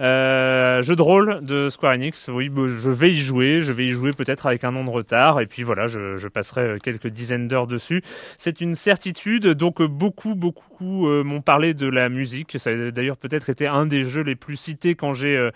euh, 0.00 0.82
jeu 0.82 0.96
de 0.96 1.02
rôle 1.02 1.40
de 1.42 1.70
Square 1.70 1.94
Enix. 1.94 2.28
Oui, 2.28 2.48
bah, 2.48 2.62
je 2.66 2.90
vais 2.90 3.10
y 3.10 3.18
jouer, 3.18 3.60
je 3.60 3.72
vais 3.72 3.86
y 3.86 3.90
jouer 3.90 4.12
peut-être 4.12 4.46
avec 4.46 4.64
un 4.64 4.74
an 4.76 4.84
de 4.84 4.90
retard, 4.90 5.40
et 5.40 5.46
puis 5.46 5.62
voilà, 5.62 5.86
je, 5.86 6.28
passerai 6.28 6.78
quelques 6.82 7.06
dizaines 7.06 7.48
d'heures 7.48 7.66
dessus. 7.66 8.02
C'est 8.36 8.60
une 8.60 8.74
certitude, 8.74 9.46
donc 9.48 9.82
beaucoup, 9.82 10.34
beaucoup 10.34 11.08
euh, 11.08 11.22
m'ont 11.22 11.40
parlé 11.40 11.72
de 11.72 11.86
la 11.86 12.08
musique. 12.08 12.58
Ça 12.58 12.70
a 12.70 12.90
d'ailleurs 12.90 13.16
peut-être 13.16 13.48
été 13.48 13.66
un 13.66 13.86
des 13.86 14.02
jeux 14.02 14.22
les 14.22 14.34
plus 14.34 14.56
cités 14.56 14.94
quand 14.94 15.12
j'ai 15.12 15.36
euh, 15.36 15.50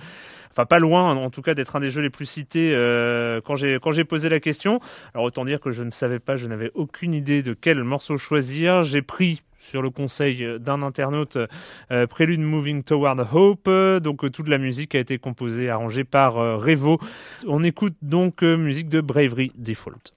enfin 0.52 0.64
pas 0.64 0.78
loin 0.78 1.14
en 1.14 1.30
tout 1.30 1.42
cas 1.42 1.54
d'être 1.54 1.76
un 1.76 1.80
des 1.80 1.90
jeux 1.90 2.02
les 2.02 2.10
plus 2.10 2.26
cités 2.26 2.70
quand 3.44 3.54
j'ai 3.54 3.78
quand 3.80 3.92
j'ai 3.92 4.04
posé 4.04 4.28
la 4.28 4.40
question. 4.40 4.80
Alors 5.14 5.26
autant 5.26 5.44
dire 5.44 5.60
que 5.60 5.70
je 5.70 5.84
ne 5.84 5.90
savais 5.90 6.18
pas, 6.18 6.36
je 6.36 6.46
n'avais 6.46 6.70
aucune 6.74 7.14
idée 7.14 7.42
de 7.42 7.52
quel 7.52 7.82
morceau 7.84 8.16
choisir. 8.16 8.82
J'ai 8.82 9.02
pris 9.02 9.42
sur 9.60 9.82
le 9.82 9.90
conseil 9.90 10.58
d'un 10.58 10.82
internaute 10.82 11.38
euh, 11.92 12.06
Prélude 12.06 12.40
Moving 12.40 12.82
Toward 12.82 13.32
Hope. 13.32 13.70
Donc 14.02 14.24
euh, 14.24 14.30
toute 14.30 14.48
la 14.48 14.58
musique 14.58 14.94
a 14.94 14.98
été 14.98 15.18
composée, 15.18 15.68
arrangée 15.68 16.04
par 16.04 16.38
euh, 16.38 16.56
Revo. 16.56 16.98
On 17.46 17.62
écoute 17.62 17.94
donc 18.02 18.42
musique 18.42 18.88
de 18.88 19.00
Bravery 19.00 19.52
Default. 19.56 20.14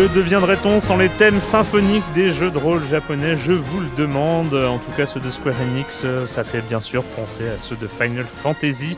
Que 0.00 0.14
deviendrait-on 0.14 0.80
sans 0.80 0.96
les 0.96 1.10
thèmes 1.10 1.40
symphoniques 1.40 2.10
des 2.14 2.30
jeux 2.30 2.50
de 2.50 2.56
rôle 2.56 2.80
japonais? 2.88 3.36
Je 3.36 3.52
vous 3.52 3.80
le 3.80 3.88
demande. 3.98 4.54
En 4.54 4.78
tout 4.78 4.90
cas, 4.96 5.04
ceux 5.04 5.20
de 5.20 5.28
Square 5.28 5.56
Enix, 5.60 6.06
ça 6.24 6.42
fait 6.42 6.62
bien 6.62 6.80
sûr 6.80 7.02
penser 7.02 7.46
à 7.46 7.58
ceux 7.58 7.76
de 7.76 7.86
Final 7.86 8.24
Fantasy 8.24 8.96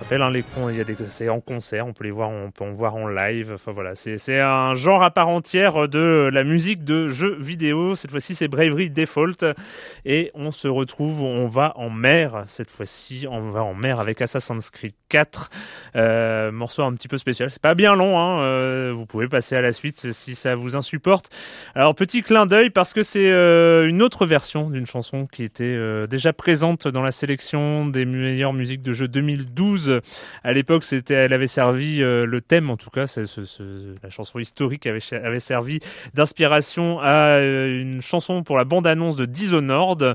rappelle, 0.00 0.22
hein, 0.22 0.30
les 0.30 0.44
il 0.68 0.76
y 0.76 0.80
a 0.80 0.84
des, 0.84 0.96
c'est 1.08 1.28
en 1.28 1.40
concert, 1.40 1.86
on 1.86 1.92
peut 1.92 2.04
les 2.04 2.10
voir, 2.10 2.30
on 2.30 2.50
peut 2.50 2.64
en 2.64 2.72
voir 2.72 2.96
en 2.96 3.08
live. 3.08 3.52
Enfin 3.54 3.72
voilà, 3.72 3.94
c'est, 3.94 4.18
c'est 4.18 4.40
un 4.40 4.74
genre 4.74 5.02
à 5.02 5.10
part 5.10 5.28
entière 5.28 5.88
de 5.88 6.30
la 6.32 6.44
musique 6.44 6.84
de 6.84 7.08
jeux 7.08 7.36
vidéo. 7.38 7.96
Cette 7.96 8.10
fois-ci, 8.10 8.34
c'est 8.34 8.48
Bravery 8.48 8.90
Default 8.90 9.44
et 10.04 10.30
on 10.34 10.52
se 10.52 10.68
retrouve, 10.68 11.22
on 11.22 11.46
va 11.46 11.72
en 11.76 11.90
mer 11.90 12.44
cette 12.46 12.70
fois-ci, 12.70 13.26
on 13.30 13.50
va 13.50 13.62
en 13.62 13.74
mer 13.74 14.00
avec 14.00 14.20
Assassin's 14.22 14.70
Creed 14.70 14.94
4, 15.08 15.50
euh, 15.96 16.52
morceau 16.52 16.82
un 16.82 16.92
petit 16.94 17.08
peu 17.08 17.16
spécial. 17.16 17.50
C'est 17.50 17.62
pas 17.62 17.74
bien 17.74 17.94
long, 17.94 18.18
hein, 18.18 18.40
euh, 18.40 18.92
vous 18.94 19.06
pouvez 19.06 19.28
passer 19.28 19.56
à 19.56 19.60
la 19.60 19.72
suite 19.72 20.12
si 20.12 20.34
ça 20.34 20.54
vous 20.54 20.76
insupporte. 20.76 21.30
Alors 21.74 21.94
petit 21.94 22.22
clin 22.22 22.46
d'œil 22.46 22.70
parce 22.70 22.92
que 22.92 23.02
c'est 23.02 23.30
euh, 23.30 23.88
une 23.88 24.02
autre 24.02 24.26
version 24.26 24.70
d'une 24.70 24.86
chanson 24.86 25.26
qui 25.26 25.44
était 25.44 25.78
déjà 26.08 26.32
présente 26.32 26.88
dans 26.88 27.02
la 27.02 27.12
sélection 27.12 27.86
des 27.86 28.04
meilleures 28.04 28.52
musiques 28.52 28.82
de 28.82 28.92
jeux 28.92 29.08
2012 29.08 29.85
à 30.44 30.52
l'époque, 30.52 30.84
elle 31.10 31.32
avait 31.32 31.46
servi 31.46 32.02
euh, 32.02 32.26
le 32.26 32.40
thème, 32.40 32.70
en 32.70 32.76
tout 32.76 32.90
cas, 32.90 33.04
la 34.02 34.10
chanson 34.10 34.38
historique 34.38 34.86
avait, 34.86 35.00
servi 35.40 35.80
d'inspiration 36.14 36.98
à 37.00 37.38
euh, 37.38 37.80
une 37.80 38.02
chanson 38.02 38.42
pour 38.42 38.56
la 38.56 38.64
bande-annonce 38.64 39.16
de 39.16 39.24
Dishonored. 39.24 40.14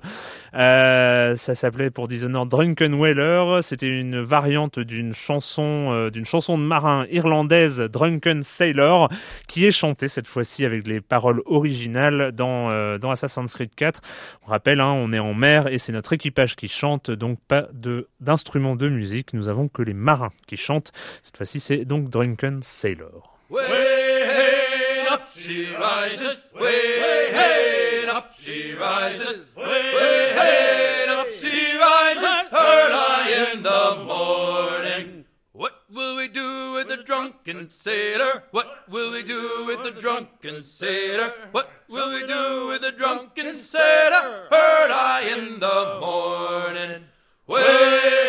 Euh, 0.53 1.36
ça 1.36 1.55
s'appelait 1.55 1.89
pour 1.89 2.07
Dishonored 2.07 2.49
Drunken 2.49 2.93
Whaler. 2.93 3.60
C'était 3.62 3.88
une 3.88 4.19
variante 4.19 4.79
d'une 4.79 5.13
chanson, 5.13 6.10
d'une 6.12 6.25
chanson 6.25 6.57
de 6.57 6.63
marin 6.63 7.05
irlandaise 7.12 7.79
Drunken 7.81 8.43
Sailor, 8.43 9.10
qui 9.47 9.65
est 9.65 9.71
chantée 9.71 10.07
cette 10.07 10.27
fois-ci 10.27 10.65
avec 10.65 10.88
les 10.88 11.01
paroles 11.01 11.41
originales 11.45 12.31
dans 12.31 12.69
Assassin's 13.12 13.53
Creed 13.53 13.75
4. 13.75 14.01
On 14.45 14.49
rappelle, 14.49 14.79
hein, 14.79 14.91
on 14.91 15.13
est 15.13 15.19
en 15.19 15.34
mer 15.34 15.67
et 15.67 15.77
c'est 15.77 15.91
notre 15.91 16.13
équipage 16.13 16.55
qui 16.55 16.67
chante, 16.67 17.12
donc 17.12 17.39
pas 17.47 17.67
de 17.73 18.07
de 18.21 18.89
musique. 18.89 19.34
Nous 19.34 19.49
avons 19.49 19.61
que 19.67 19.82
les 19.82 19.93
marins 19.93 20.34
qui 20.47 20.58
chantent. 20.58 20.91
Cette 21.21 21.38
fois-ci, 21.38 21.60
c'est 21.60 21.86
donc 21.86 22.10
Drunken 22.10 22.62
Sailor. 22.62 23.24
Way, 23.50 23.65
hey, 23.67 25.08
up 25.12 25.24
she 25.36 25.76
rises, 25.76 26.47
way, 26.58 27.02
hey, 27.34 28.08
up 28.08 28.32
she 28.39 28.74
rises, 28.74 29.45
way, 29.58 30.34
hey, 30.38 31.06
up 31.10 31.28
she 31.32 31.78
rises, 31.78 32.47
early 32.54 33.34
in 33.52 33.62
the 33.62 34.06
morning. 34.06 35.26
What 35.52 35.74
will 35.93 36.15
we 36.15 36.30
do 36.30 36.74
with 36.74 36.88
the 36.88 37.04
drunken 37.04 37.69
sailor? 37.69 38.43
What 38.52 38.88
will 38.89 39.12
we 39.12 39.21
do 39.21 39.65
with 39.67 39.84
the 39.84 39.91
drunken 39.91 40.63
sailor? 40.63 41.34
What 41.52 41.69
will 41.89 42.10
we 42.10 42.26
do 42.26 42.67
with 42.67 42.82
the 42.82 42.93
drunken 42.93 43.56
sailor? 43.56 44.47
Early 44.50 45.30
in 45.30 45.60
the 45.60 45.97
morning. 46.00 47.04
Way, 47.47 47.63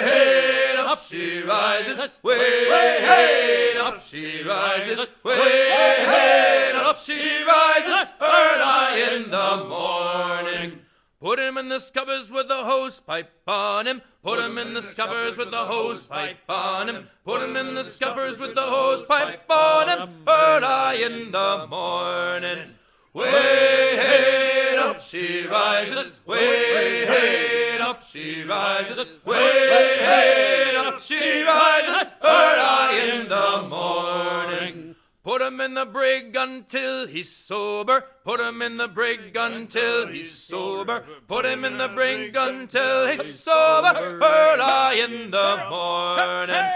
hey, 0.01 0.62
she 1.12 1.42
rises, 1.42 2.18
way, 2.22 2.38
hey, 2.38 3.75
up 3.77 4.03
she 4.03 4.42
rises, 4.42 4.98
way, 5.22 5.37
hey, 5.37 6.72
up 6.75 6.98
she 6.98 7.42
rises, 7.44 8.09
early 8.18 9.03
in 9.16 9.31
the 9.31 9.66
morning. 9.68 10.79
Put 11.20 11.38
him 11.38 11.59
in 11.59 11.68
the 11.68 11.81
scuppers 11.81 12.31
with 12.31 12.48
the 12.48 12.64
hose 12.64 13.01
pipe 13.01 13.31
on 13.46 13.87
him. 13.87 14.01
Put 14.22 14.40
him 14.40 14.57
in 14.57 14.72
the 14.72 14.81
scuppers 14.81 15.37
with 15.37 15.51
the 15.51 15.59
hose 15.59 16.09
pipe 16.09 16.38
on 16.48 16.88
him. 16.88 17.09
Put 17.27 17.42
him 17.42 17.57
in 17.57 17.75
the 17.75 17.85
scuppers 17.85 18.38
with 18.38 18.55
the 18.55 18.62
hose 18.62 19.07
pipe 19.07 19.51
on 19.51 19.88
him. 19.90 20.25
Early 20.27 21.03
in 21.03 21.31
the 21.31 21.66
morning. 21.68 22.70
Way, 23.12 23.29
hey, 23.29 24.77
up 24.79 25.03
she 25.03 25.46
rises. 25.46 26.16
Way, 26.27 27.05
hey, 27.05 27.79
up 27.79 28.03
she 28.03 28.42
rises. 28.44 29.07
Way, 29.27 29.68
hey, 29.98 30.71
she 31.02 31.42
rises. 31.42 32.12
Early 32.22 33.10
in 33.10 33.28
the 33.28 33.66
morning. 33.68 34.96
Put 35.24 35.40
him 35.40 35.60
in 35.60 35.74
the 35.74 35.86
brig 35.86 36.34
until 36.36 37.06
he's 37.06 37.30
sober. 37.30 38.04
Put 38.24 38.40
him 38.40 38.60
in 38.60 38.76
the 38.76 38.88
brig 38.88 39.36
until 39.36 40.08
he's 40.08 40.32
sober. 40.32 41.04
Put 41.28 41.44
him 41.46 41.64
in 41.64 41.78
the 41.78 41.88
brig 41.88 42.34
until 42.36 43.06
he's 43.06 43.38
sober. 43.38 44.18
Early 44.20 45.00
in 45.00 45.30
the 45.30 45.66
morning. 45.70 46.66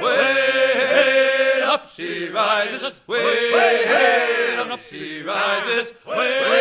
Way 0.00 1.62
up 1.64 1.90
she 1.90 2.28
rises. 2.28 3.00
Way 3.06 4.56
up 4.58 4.80
she 4.90 5.22
rises. 5.22 5.92
Way 6.04 6.51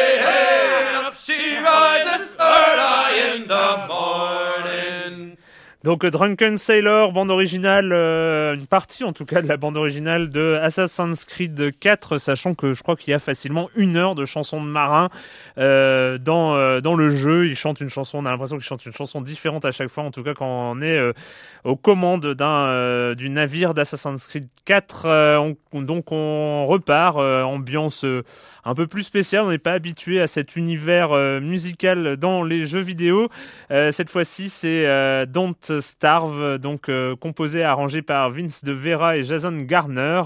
Donc 5.84 6.06
Drunken 6.06 6.58
Sailor, 6.58 7.12
bande 7.12 7.32
originale, 7.32 7.91
euh, 7.91 8.54
une 8.54 8.67
partie 8.67 9.04
en 9.04 9.13
tout 9.13 9.26
cas 9.26 9.41
de 9.41 9.48
la 9.48 9.58
bande 9.58 9.78
originale 9.78 10.30
de 10.30 10.60
Assassin's 10.62 11.26
Creed 11.26 11.72
4, 11.80 12.20
sachant 12.20 12.54
que 12.54 12.76
je 12.76 12.84
crois 12.84 12.96
qu'il 12.96 13.10
y 13.10 13.15
a 13.15 13.20
facilement 13.20 13.67
une 13.76 13.98
heure 13.98 14.13
de 14.13 14.24
chansons 14.26 14.62
de 14.63 14.67
marins 14.67 15.10
euh, 15.58 16.20
dans 16.20 16.54
euh, 16.54 16.82
dans 16.82 16.94
le 16.94 17.10
jeu. 17.10 17.48
Ils 17.48 17.56
chantent 17.56 17.82
une 17.82 17.89
chanson, 17.89 18.20
on 18.20 18.28
a 18.28 18.30
l'impression 18.30 18.58
qu'ils 18.58 18.65
chantent 18.67 18.86
une 18.86 18.91
chanson 18.94 19.22
différente 19.22 19.65
à 19.65 19.72
chaque 19.72 19.89
fois, 19.89 20.04
en 20.04 20.12
tout 20.12 20.22
cas 20.22 20.36
quand 20.36 20.46
on 20.46 20.82
est 20.82 20.96
euh, 21.00 21.13
aux 21.65 21.76
commandes 21.78 22.28
d'un 22.28 22.67
euh, 22.67 23.15
du 23.15 23.32
navire 23.32 23.74
d'Assassin's 23.74 24.28
Creed 24.28 24.50
4. 24.65 25.06
euh, 25.08 25.54
on- 25.74 25.82
donc 25.82 26.12
on 26.12 26.63
repart, 26.67 27.17
euh, 27.17 27.41
ambiance 27.41 28.06
euh, 28.06 28.22
un 28.63 28.76
peu 28.76 28.88
plus 28.88 29.04
spéciale. 29.04 29.43
On 29.43 29.50
n'est 29.50 29.58
pas 29.58 29.74
habitué 29.74 30.21
à 30.21 30.28
cet 30.28 30.56
univers 30.56 31.12
euh, 31.12 31.39
musical 31.39 32.17
dans 32.17 32.43
les 32.43 32.65
jeux 32.65 32.82
vidéo. 32.82 33.30
Euh, 33.71 33.91
cette 33.91 34.10
fois-ci, 34.10 34.50
c'est 34.50 34.86
euh, 34.88 35.26
Don't 35.26 35.82
Starve, 35.82 36.58
donc 36.58 36.89
composé 37.19 37.60
et 37.60 37.63
arrangé 37.63 38.02
par 38.02 38.30
Vince 38.30 38.63
de 38.63 38.71
Vera 38.71 39.17
et 39.17 39.24
Jason 39.24 39.58
Garner. 39.62 40.21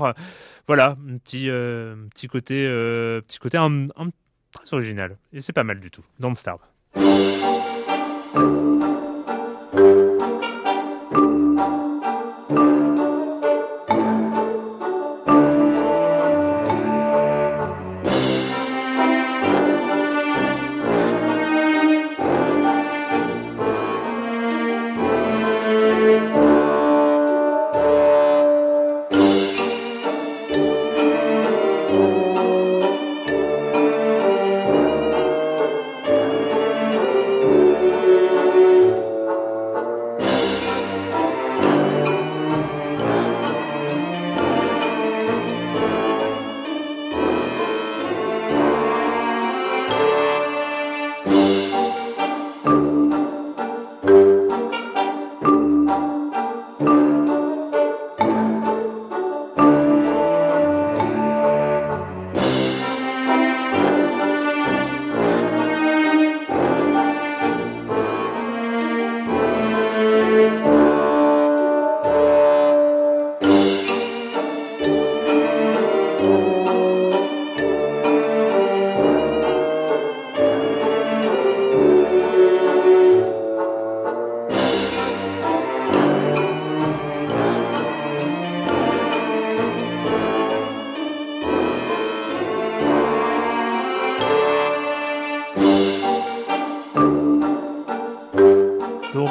Voilà, 0.67 0.97
un 1.09 1.17
petit, 1.17 2.27
côté, 2.27 2.67
très 4.51 4.73
original. 4.73 5.17
Et 5.33 5.41
c'est 5.41 5.53
pas 5.53 5.63
mal 5.63 5.79
du 5.79 5.91
tout. 5.91 6.03
Don't 6.19 6.33
Starve. 6.33 6.59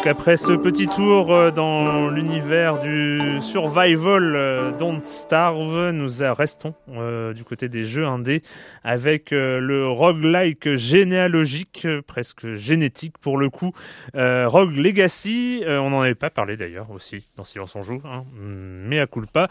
Après 0.06 0.36
ce 0.36 0.52
petit 0.52 0.86
tour 0.86 1.32
euh, 1.32 1.50
dans 1.50 2.10
l'univers 2.10 2.78
du 2.78 3.40
survival 3.40 4.36
euh, 4.36 4.70
Don't 4.72 5.00
Starve, 5.04 5.92
nous 5.92 6.10
restons 6.36 6.74
euh, 6.90 7.32
du 7.32 7.42
côté 7.42 7.70
des 7.70 7.84
jeux 7.84 8.04
indés 8.04 8.42
avec 8.82 9.30
le 9.30 9.88
roguelike 9.88 10.74
généalogique, 10.74 11.88
presque 12.06 12.52
génétique 12.52 13.16
pour 13.16 13.38
le 13.38 13.48
coup, 13.48 13.72
Rogue 14.14 14.76
Legacy. 14.76 15.64
On 15.66 15.88
n'en 15.88 16.02
avait 16.02 16.14
pas 16.14 16.28
parlé 16.28 16.58
d'ailleurs 16.58 16.90
aussi 16.90 17.24
dans 17.38 17.44
Silence 17.44 17.74
on 17.74 17.82
joue, 17.82 18.02
hein, 18.04 18.24
mais 18.38 19.00
à 19.00 19.06
culpa. 19.06 19.48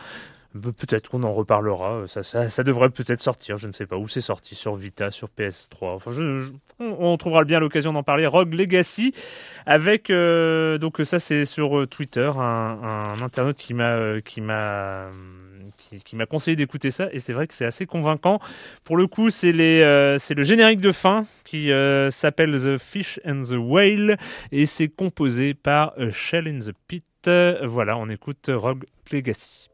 Pe- 0.54 0.72
Peut-être 0.72 1.10
qu'on 1.10 1.24
en 1.24 1.34
reparlera. 1.34 2.04
euh, 2.06 2.08
Ça, 2.08 2.64
devrait 2.64 2.89
peut-être 2.89 3.22
sortir. 3.22 3.58
Je 3.58 3.68
ne 3.68 3.74
sais 3.74 3.86
pas 3.86 3.97
où 3.97 4.08
c'est 4.08 4.22
sorti. 4.22 4.56
Sur 4.56 4.76
Vita, 4.76 5.12
sur 5.12 5.30
PS3. 5.30 5.95
Enfin, 5.95 6.12
on, 6.80 7.18
trouvera 7.18 7.43
bien 7.43 7.60
l'occasion 7.60 7.93
d'en 7.93 8.04
parler. 8.04 8.26
Rogue 8.28 8.54
Legacy, 8.54 9.14
avec 9.66 10.10
euh, 10.10 10.78
donc 10.78 10.99
ça 11.04 11.20
c'est 11.20 11.45
sur 11.45 11.78
euh, 11.80 11.88
Twitter 11.88 12.32
un, 12.36 13.16
internaute 13.22 13.58
qui 13.58 13.74
m'a 13.74 14.22
qui 14.22 14.41
m'a 14.41 15.10
qui, 16.04 16.16
m'a 16.16 16.26
conseillé 16.26 16.56
d'écouter 16.56 16.89
ça 16.91 17.08
et 17.12 17.20
c'est 17.20 17.34
vrai 17.34 17.47
que 17.47 17.54
c'est 17.54 17.66
assez 17.66 17.86
convaincant. 17.86 18.39
Pour 18.84 18.97
le 18.97 19.06
coup, 19.08 19.30
c'est 19.30 19.51
le 19.54 20.18
générique 20.43 20.82
de 20.82 20.91
fin 20.91 21.26
qui 21.45 21.70
s'appelle 22.10 22.60
The 22.60 22.78
Fish 22.78 23.20
and 23.26 23.41
the 23.41 23.58
Whale 23.58 24.18
et 24.51 24.66
c'est 24.66 24.88
composé 24.89 25.54
par 25.54 25.93
euh, 25.99 26.12
Shell 26.12 26.47
in 26.47 26.60
the 26.60 26.74
Pit. 26.88 27.04
Voilà, 27.64 27.95
on 27.97 28.10
écoute 28.10 28.49
Rogue 28.54 28.84
Legacy. 29.12 29.70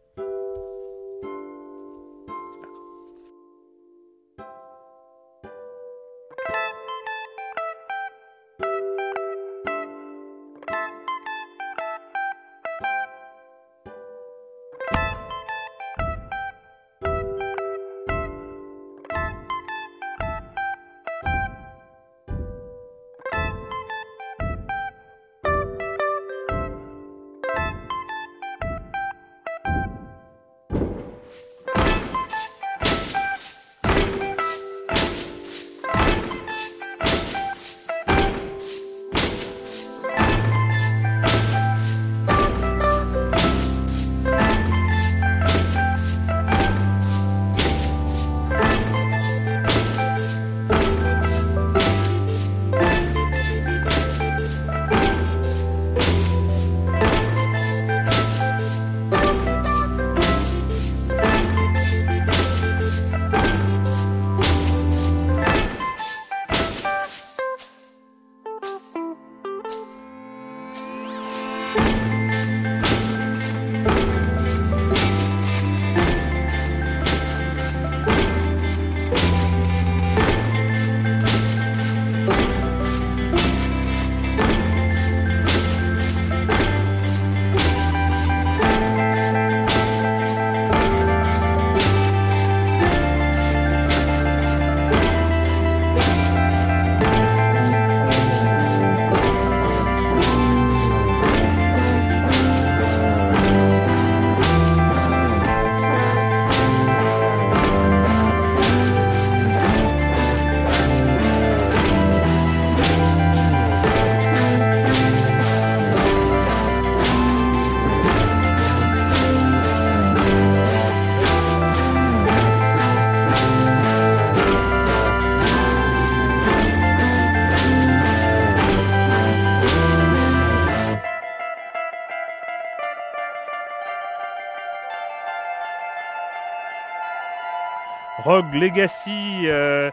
Rogue 138.29 138.53
Legacy. 138.53 139.47
Euh, 139.47 139.89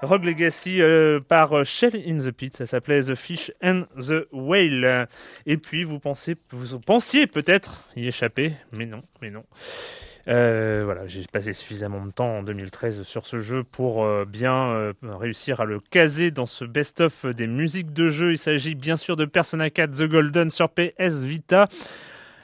Rogue 0.00 0.24
Legacy 0.24 0.80
euh, 0.80 1.20
par 1.20 1.62
Shell 1.62 2.02
in 2.06 2.16
the 2.16 2.30
Pit, 2.30 2.56
ça 2.56 2.64
s'appelait 2.64 3.02
The 3.02 3.14
Fish 3.14 3.52
and 3.62 3.82
the 3.98 4.26
Whale. 4.32 5.06
Et 5.44 5.58
puis 5.58 5.84
vous 5.84 6.00
pensiez 6.00 6.36
peut-être 7.26 7.82
y 7.94 8.06
échapper, 8.06 8.54
mais 8.72 8.86
non, 8.86 9.02
mais 9.20 9.28
non. 9.28 9.44
Euh, 10.28 10.82
voilà, 10.84 11.06
j'ai 11.06 11.22
passé 11.30 11.52
suffisamment 11.52 12.04
de 12.04 12.10
temps 12.10 12.38
en 12.38 12.42
2013 12.42 13.02
sur 13.04 13.26
ce 13.26 13.38
jeu 13.38 13.62
pour 13.62 14.04
euh, 14.04 14.24
bien 14.24 14.70
euh, 14.70 14.92
réussir 15.04 15.60
à 15.60 15.64
le 15.64 15.78
caser 15.78 16.32
dans 16.32 16.46
ce 16.46 16.64
best-of 16.64 17.26
des 17.26 17.46
musiques 17.46 17.92
de 17.92 18.08
jeu. 18.08 18.32
Il 18.32 18.38
s'agit 18.38 18.74
bien 18.74 18.96
sûr 18.96 19.14
de 19.16 19.24
Persona 19.24 19.70
4 19.70 19.90
The 19.98 20.04
Golden 20.04 20.50
sur 20.50 20.68
PS 20.70 21.22
Vita. 21.22 21.68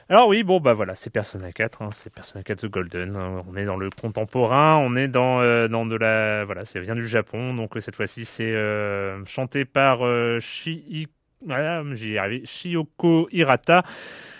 Alors 0.09 0.27
oui, 0.27 0.43
bon 0.43 0.59
bah 0.59 0.73
voilà, 0.73 0.95
c'est 0.95 1.09
Persona 1.09 1.53
4, 1.53 1.81
hein, 1.81 1.89
c'est 1.91 2.11
Persona 2.13 2.43
4 2.43 2.67
The 2.67 2.69
Golden. 2.69 3.15
Hein. 3.15 3.43
on 3.47 3.55
est 3.55 3.63
dans 3.63 3.77
le 3.77 3.89
contemporain, 3.89 4.77
on 4.77 4.97
est 4.97 5.07
dans 5.07 5.39
euh, 5.39 5.69
dans 5.69 5.85
de 5.85 5.95
la 5.95 6.43
voilà, 6.43 6.65
ça 6.65 6.81
vient 6.81 6.95
du 6.95 7.07
Japon, 7.07 7.53
donc 7.53 7.77
euh, 7.77 7.79
cette 7.79 7.95
fois-ci 7.95 8.25
c'est 8.25 8.53
euh, 8.53 9.23
chanté 9.25 9.63
par 9.63 9.99
Shi, 10.41 11.07
voilà, 11.45 11.83
j'y 11.93 12.17
arrivé, 12.17 12.45
Shioko 12.45 13.29
Hirata. 13.31 13.83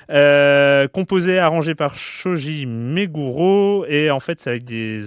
Euh, 0.10 0.88
composé, 0.88 1.40
arrangé 1.40 1.76
par 1.76 1.96
Shoji 1.96 2.66
Meguro, 2.66 3.86
et 3.88 4.12
en 4.12 4.20
fait 4.20 4.42
c'est 4.42 4.50
avec 4.50 4.64
des 4.64 5.02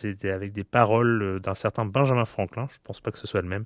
c'était 0.00 0.30
avec 0.30 0.52
des 0.52 0.64
paroles 0.64 1.22
euh, 1.22 1.38
d'un 1.38 1.54
certain 1.54 1.84
Benjamin 1.84 2.24
Franklin. 2.24 2.66
Je 2.70 2.78
pense 2.84 3.00
pas 3.00 3.10
que 3.10 3.18
ce 3.18 3.26
soit 3.26 3.42
le 3.42 3.48
même. 3.48 3.64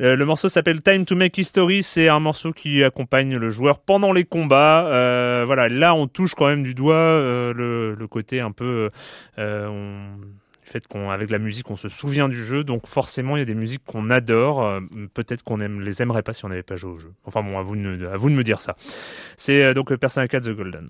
Euh, 0.00 0.16
le 0.16 0.24
morceau 0.24 0.48
s'appelle 0.48 0.80
Time 0.80 1.04
to 1.04 1.14
Make 1.14 1.36
History. 1.36 1.82
C'est 1.82 2.08
un 2.08 2.20
morceau 2.20 2.52
qui 2.52 2.82
accompagne 2.82 3.36
le 3.36 3.50
joueur 3.50 3.78
pendant 3.78 4.12
les 4.12 4.24
combats. 4.24 4.86
Euh, 4.86 5.42
voilà, 5.46 5.68
là 5.68 5.94
on 5.94 6.06
touche 6.06 6.34
quand 6.34 6.46
même 6.46 6.62
du 6.62 6.74
doigt 6.74 6.96
le, 7.54 8.06
côté 8.08 8.40
un 8.40 8.52
peu 8.52 8.90
fait 10.68 10.86
qu'avec 10.86 11.30
la 11.30 11.38
musique 11.38 11.70
on 11.70 11.76
se 11.76 11.88
souvient 11.88 12.28
du 12.28 12.42
jeu. 12.42 12.64
Donc 12.64 12.86
forcément 12.86 13.36
il 13.36 13.40
y 13.40 13.42
a 13.42 13.46
des 13.46 13.54
musiques 13.54 13.84
qu'on 13.84 14.10
adore. 14.10 14.80
Peut-être 15.14 15.42
qu'on 15.42 15.60
aime, 15.60 15.80
les 15.80 16.02
aimerait 16.02 16.22
pas 16.22 16.32
si 16.32 16.44
on 16.44 16.48
n'avait 16.48 16.62
pas 16.62 16.76
joué 16.76 16.92
au 16.92 16.98
jeu. 16.98 17.12
Enfin 17.24 17.42
bon, 17.42 17.58
à 17.58 17.62
vous 17.62 17.76
de, 17.76 18.06
à 18.06 18.16
vous 18.16 18.30
de 18.30 18.34
me 18.34 18.44
dire 18.44 18.60
ça. 18.60 18.74
C'est 19.36 19.74
donc 19.74 19.94
Persona 19.96 20.28
4 20.28 20.44
The 20.44 20.50
Golden. 20.50 20.86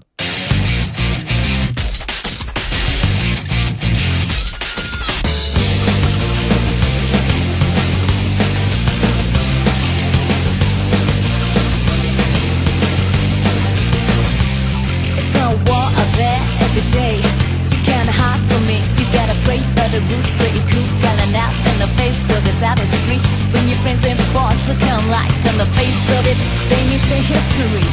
The 19.91 20.01
roots 20.05 20.33
pretty 20.37 20.61
cool, 20.69 20.85
yelling 21.01 21.35
out 21.35 21.55
in 21.65 21.77
the 21.81 21.89
face 21.97 22.21
of 22.29 22.41
this 22.45 22.61
out 22.63 22.79
street. 23.01 23.25
When 23.53 23.65
your 23.69 23.79
friends 23.81 24.05
and 24.05 24.19
boss 24.37 24.57
look 24.69 24.81
like 25.09 25.33
on 25.49 25.57
the 25.57 25.69
face 25.79 26.05
of 26.19 26.23
it, 26.29 26.39
they 26.69 26.81
miss 26.93 27.05
their 27.09 27.25
history, 27.25 27.87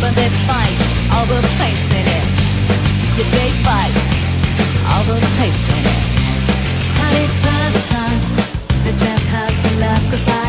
but 0.00 0.12
they 0.16 0.30
fight 0.48 0.78
all 1.12 1.26
the 1.28 1.40
place 1.60 1.84
in 1.92 2.06
it. 2.08 2.26
Yeah, 3.18 3.28
they 3.36 3.50
fight 3.60 3.96
all 4.88 5.04
the 5.04 5.20
place 5.36 5.62
in 5.76 5.82
it. 5.84 6.00
Honey, 6.96 7.26
the 7.76 7.82
times 7.92 8.26
that 8.84 8.96
just 8.96 9.24
how 9.28 9.48
the 9.48 9.72
love 9.84 10.43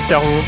cerveau. 0.00 0.40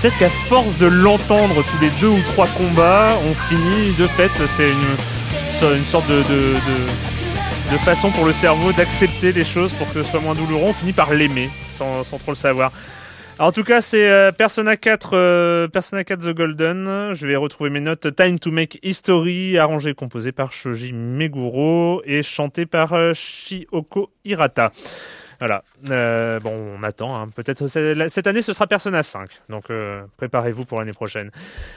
Peut-être 0.00 0.18
qu'à 0.18 0.30
force 0.30 0.76
de 0.76 0.86
l'entendre 0.86 1.64
tous 1.68 1.78
les 1.80 1.90
deux 2.00 2.08
ou 2.08 2.20
trois 2.20 2.46
combats, 2.48 3.18
on 3.28 3.34
finit 3.34 3.92
de 3.94 4.06
fait, 4.06 4.30
c'est 4.46 4.68
une, 4.68 5.84
sorte 5.84 6.08
de, 6.08 6.22
de, 6.22 7.78
façon 7.78 8.10
pour 8.10 8.24
le 8.24 8.32
cerveau 8.32 8.72
d'accepter 8.72 9.32
les 9.32 9.44
choses 9.44 9.72
pour 9.72 9.86
que 9.92 10.02
ce 10.02 10.10
soit 10.10 10.20
moins 10.20 10.34
douloureux, 10.34 10.66
on 10.68 10.72
finit 10.72 10.92
par 10.92 11.12
l'aimer 11.14 11.50
sans, 11.70 12.02
trop 12.18 12.30
le 12.30 12.34
savoir. 12.34 12.72
en 13.38 13.52
tout 13.52 13.64
cas, 13.64 13.80
c'est 13.80 14.08
euh, 14.08 14.32
Persona 14.32 14.76
4, 14.76 15.10
euh, 15.14 15.68
Persona 15.68 16.04
4 16.04 16.20
The 16.20 16.34
Golden. 16.34 17.12
Je 17.14 17.26
vais 17.26 17.36
retrouver 17.36 17.70
mes 17.70 17.80
notes. 17.80 18.14
Time 18.14 18.38
to 18.38 18.50
Make 18.50 18.78
History, 18.82 19.58
arrangé 19.58 19.90
et 19.90 19.94
composé 19.94 20.32
par 20.32 20.52
Shoji 20.52 20.92
Meguro 20.92 22.02
et 22.04 22.22
chanté 22.22 22.66
par 22.66 22.92
euh, 22.92 23.12
Shioko 23.14 24.10
Hirata. 24.24 24.70
Voilà. 25.38 25.62
Euh, 25.90 26.40
bon, 26.40 26.76
on 26.78 26.82
attend. 26.82 27.14
Hein. 27.16 27.28
Peut-être 27.34 27.66
cette 27.66 28.26
année, 28.26 28.42
ce 28.42 28.52
sera 28.52 28.66
Persona 28.66 29.02
5. 29.02 29.28
Donc, 29.48 29.70
euh, 29.70 30.02
préparez-vous 30.16 30.64
pour 30.64 30.78
l'année 30.78 30.92
prochaine. 30.92 31.30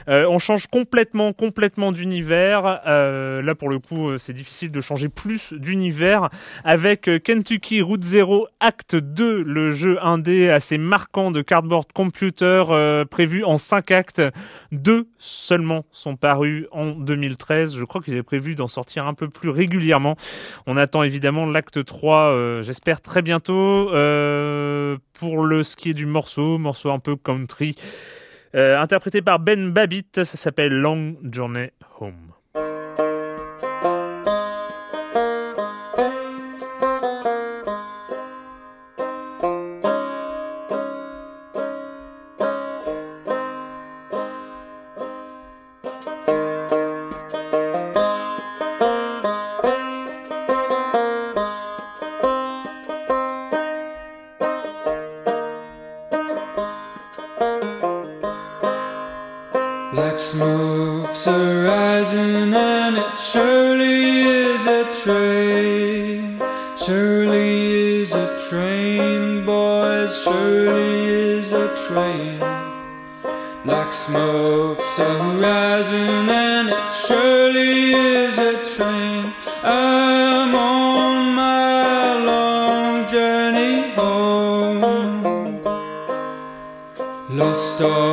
Euh, 0.08 0.26
on 0.28 0.38
change 0.38 0.66
complètement, 0.66 1.32
complètement 1.32 1.92
d'univers. 1.92 2.62
là, 2.62 3.54
pour 3.54 3.68
le 3.68 3.78
coup, 3.78 4.16
c'est 4.18 4.32
difficile 4.32 4.70
de 4.70 4.80
changer 4.80 5.08
plus 5.08 5.52
d'univers 5.52 6.30
avec 6.64 7.10
Kentucky 7.22 7.82
Route 7.82 8.02
Zero 8.02 8.48
Act 8.60 8.96
2, 8.96 9.42
le 9.42 9.70
jeu 9.70 9.98
indé 10.02 10.50
assez 10.50 10.78
marquant 10.78 11.30
de 11.30 11.42
Cardboard 11.42 11.92
Computer, 11.92 13.04
prévu 13.10 13.44
en 13.44 13.58
5 13.58 13.90
actes. 13.90 14.22
Deux 14.72 15.08
seulement 15.18 15.84
sont 15.92 16.16
parus 16.16 16.66
en 16.72 16.90
2013. 16.90 17.76
Je 17.76 17.84
crois 17.84 18.00
qu'il 18.00 18.14
est 18.14 18.22
prévu 18.22 18.54
d'en 18.54 18.68
sortir 18.68 19.06
un 19.06 19.14
peu 19.14 19.28
plus 19.28 19.50
régulièrement. 19.50 20.16
On 20.66 20.76
attend 20.76 21.02
évidemment 21.02 21.46
l'acte 21.46 21.84
3, 21.84 22.62
j'espère 22.62 23.00
très 23.00 23.22
bientôt 23.22 23.49
euh, 23.52 24.96
pour 25.12 25.44
le 25.44 25.62
ski 25.62 25.94
du 25.94 26.06
morceau, 26.06 26.58
morceau 26.58 26.90
un 26.90 26.98
peu 26.98 27.16
country, 27.16 27.74
euh, 28.54 28.78
interprété 28.78 29.22
par 29.22 29.38
Ben 29.38 29.70
Babbitt. 29.70 30.24
Ça 30.24 30.36
s'appelle 30.36 30.72
Long 30.72 31.16
Journey 31.22 31.70
Home. 32.00 32.29
trail. 71.86 72.38
Black 73.64 73.92
smoke's 73.92 74.98
a 74.98 75.10
horizon, 75.22 76.28
and 76.28 76.68
it 76.70 76.92
surely 77.06 77.92
is 77.92 78.38
a 78.38 78.64
train. 78.64 79.32
I'm 79.62 80.54
on 80.54 81.34
my 81.34 82.24
long 82.24 83.06
journey 83.08 83.90
home, 83.90 85.62
lost 87.30 87.80
all. 87.82 88.09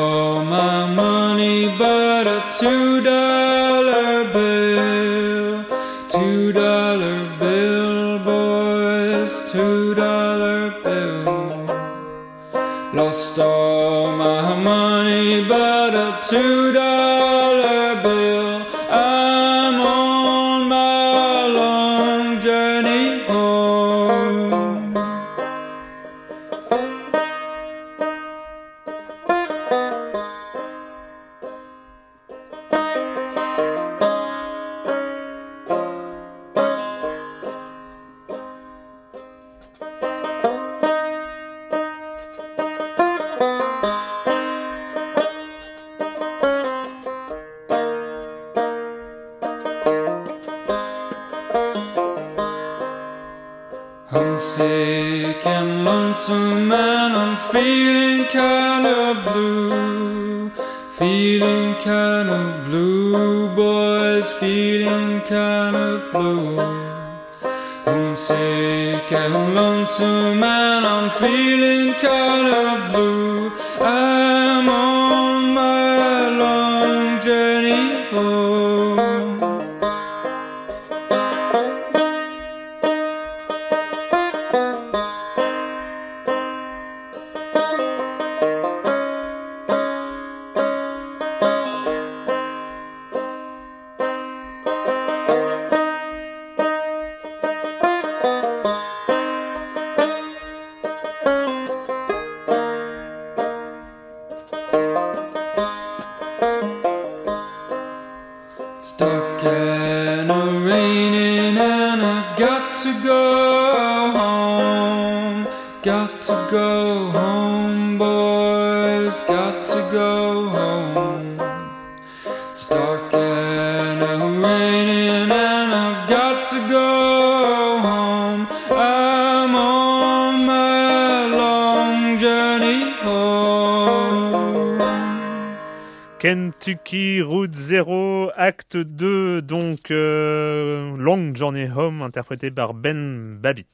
Acte 138.67 138.77
2, 138.77 139.41
donc 139.41 139.91
euh, 139.91 140.95
Long 140.97 141.33
Journey 141.33 141.69
Home, 141.73 142.01
interprété 142.01 142.51
par 142.51 142.73
Ben 142.73 143.37
Babbitt. 143.37 143.67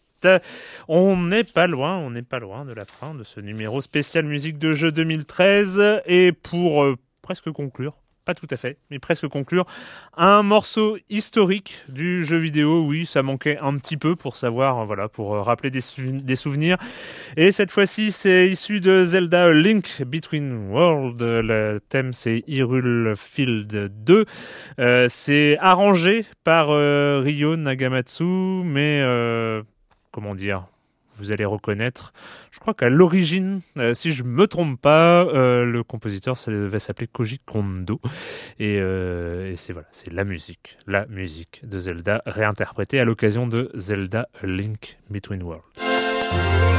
On 0.88 1.18
n'est 1.18 1.44
pas 1.44 1.68
loin, 1.68 1.98
on 1.98 2.12
n'est 2.12 2.22
pas 2.22 2.40
loin 2.40 2.64
de 2.64 2.74
la 2.74 2.86
fin 2.86 3.16
de 3.16 3.24
ce 3.24 3.40
numéro 3.40 3.82
spécial 3.82 4.26
musique 4.26 4.58
de 4.58 4.74
jeu 4.74 4.92
2013. 4.92 6.02
Et 6.06 6.32
pour 6.32 6.84
euh, 6.84 6.96
presque 7.24 7.52
conclure, 7.52 8.03
pas 8.26 8.34
tout 8.36 8.48
à 8.50 8.58
fait, 8.58 8.78
mais 8.90 9.00
presque 9.00 9.28
conclure, 9.28 9.66
un 10.16 10.44
morceau 10.44 10.98
historique 11.10 11.82
du 11.90 12.24
jeu 12.26 12.38
vidéo. 12.38 12.86
Oui, 12.86 13.06
ça 13.06 13.22
manquait 13.24 13.58
un 13.60 13.78
petit 13.78 13.98
peu 13.98 14.16
pour 14.16 14.38
savoir, 14.38 14.80
euh, 14.80 14.86
voilà, 14.86 15.10
pour 15.10 15.36
euh, 15.36 15.42
rappeler 15.42 15.72
des, 15.72 15.82
sou- 15.82 16.02
des 16.08 16.36
souvenirs. 16.36 16.78
Et 17.38 17.52
cette 17.52 17.72
fois-ci, 17.72 18.12
c'est 18.12 18.50
issu 18.50 18.80
de 18.80 19.04
Zelda 19.04 19.52
Link 19.52 20.04
Between 20.06 20.70
Worlds. 20.72 21.22
Le 21.22 21.80
thème, 21.90 22.14
c'est 22.14 22.44
Hyrule 22.48 23.14
Field 23.18 23.92
2. 24.06 24.26
Euh, 24.80 25.08
c'est 25.10 25.58
arrangé 25.60 26.26
par 26.44 26.68
Ryo 26.70 27.58
Nagamatsu, 27.58 28.24
mais 28.24 29.02
comment 30.12 30.36
dire 30.36 30.66
vous 31.18 31.32
allez 31.32 31.46
reconnaître. 31.46 32.14
Je 32.52 32.60
crois 32.60 32.74
qu'à 32.74 32.90
l'origine, 32.90 33.62
euh, 33.78 33.94
si 33.94 34.12
je 34.12 34.24
me 34.24 34.48
trompe 34.48 34.80
pas, 34.80 35.26
euh, 35.26 35.66
le 35.66 35.84
compositeur 35.84 36.38
ça 36.38 36.52
devait 36.52 36.80
s'appeler 36.80 37.08
Koji 37.08 37.40
Kondo. 37.40 38.00
Et, 38.60 38.78
euh, 38.80 39.52
et 39.52 39.56
c'est 39.56 39.74
voilà, 39.74 39.88
c'est 39.92 40.12
la 40.12 40.24
musique, 40.24 40.78
la 40.88 41.06
musique 41.08 41.62
de 41.64 41.78
Zelda 41.78 42.22
réinterprétée 42.26 43.00
à 43.00 43.06
l'occasion 43.06 43.48
de 43.48 43.72
Zelda 43.76 44.28
Link 44.44 44.98
Between 45.10 45.44
Worlds. 45.44 46.73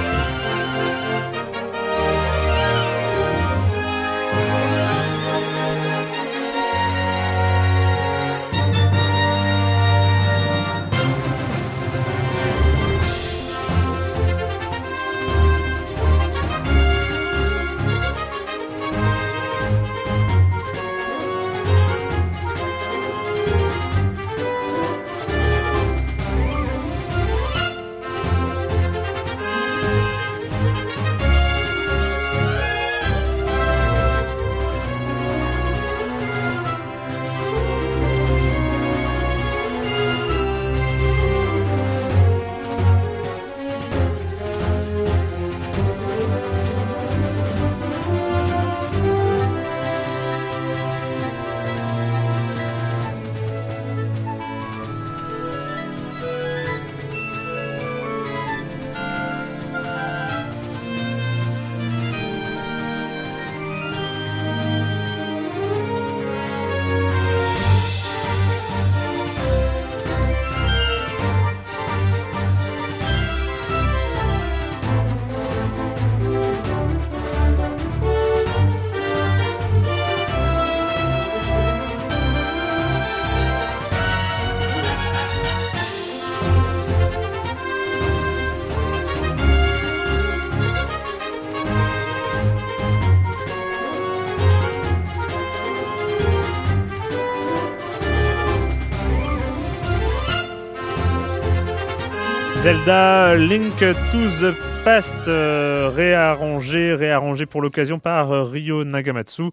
Zelda 102.65 103.37
Link 103.37 103.77
to 103.77 104.31
the 104.41 104.55
Past, 104.85 105.29
euh, 105.29 105.91
réarrangé, 105.95 106.95
réarrangé 106.95 107.45
pour 107.45 107.61
l'occasion 107.61 107.99
par 107.99 108.33
euh, 108.33 108.43
Ryo 108.43 108.85
Nagamatsu. 108.85 109.51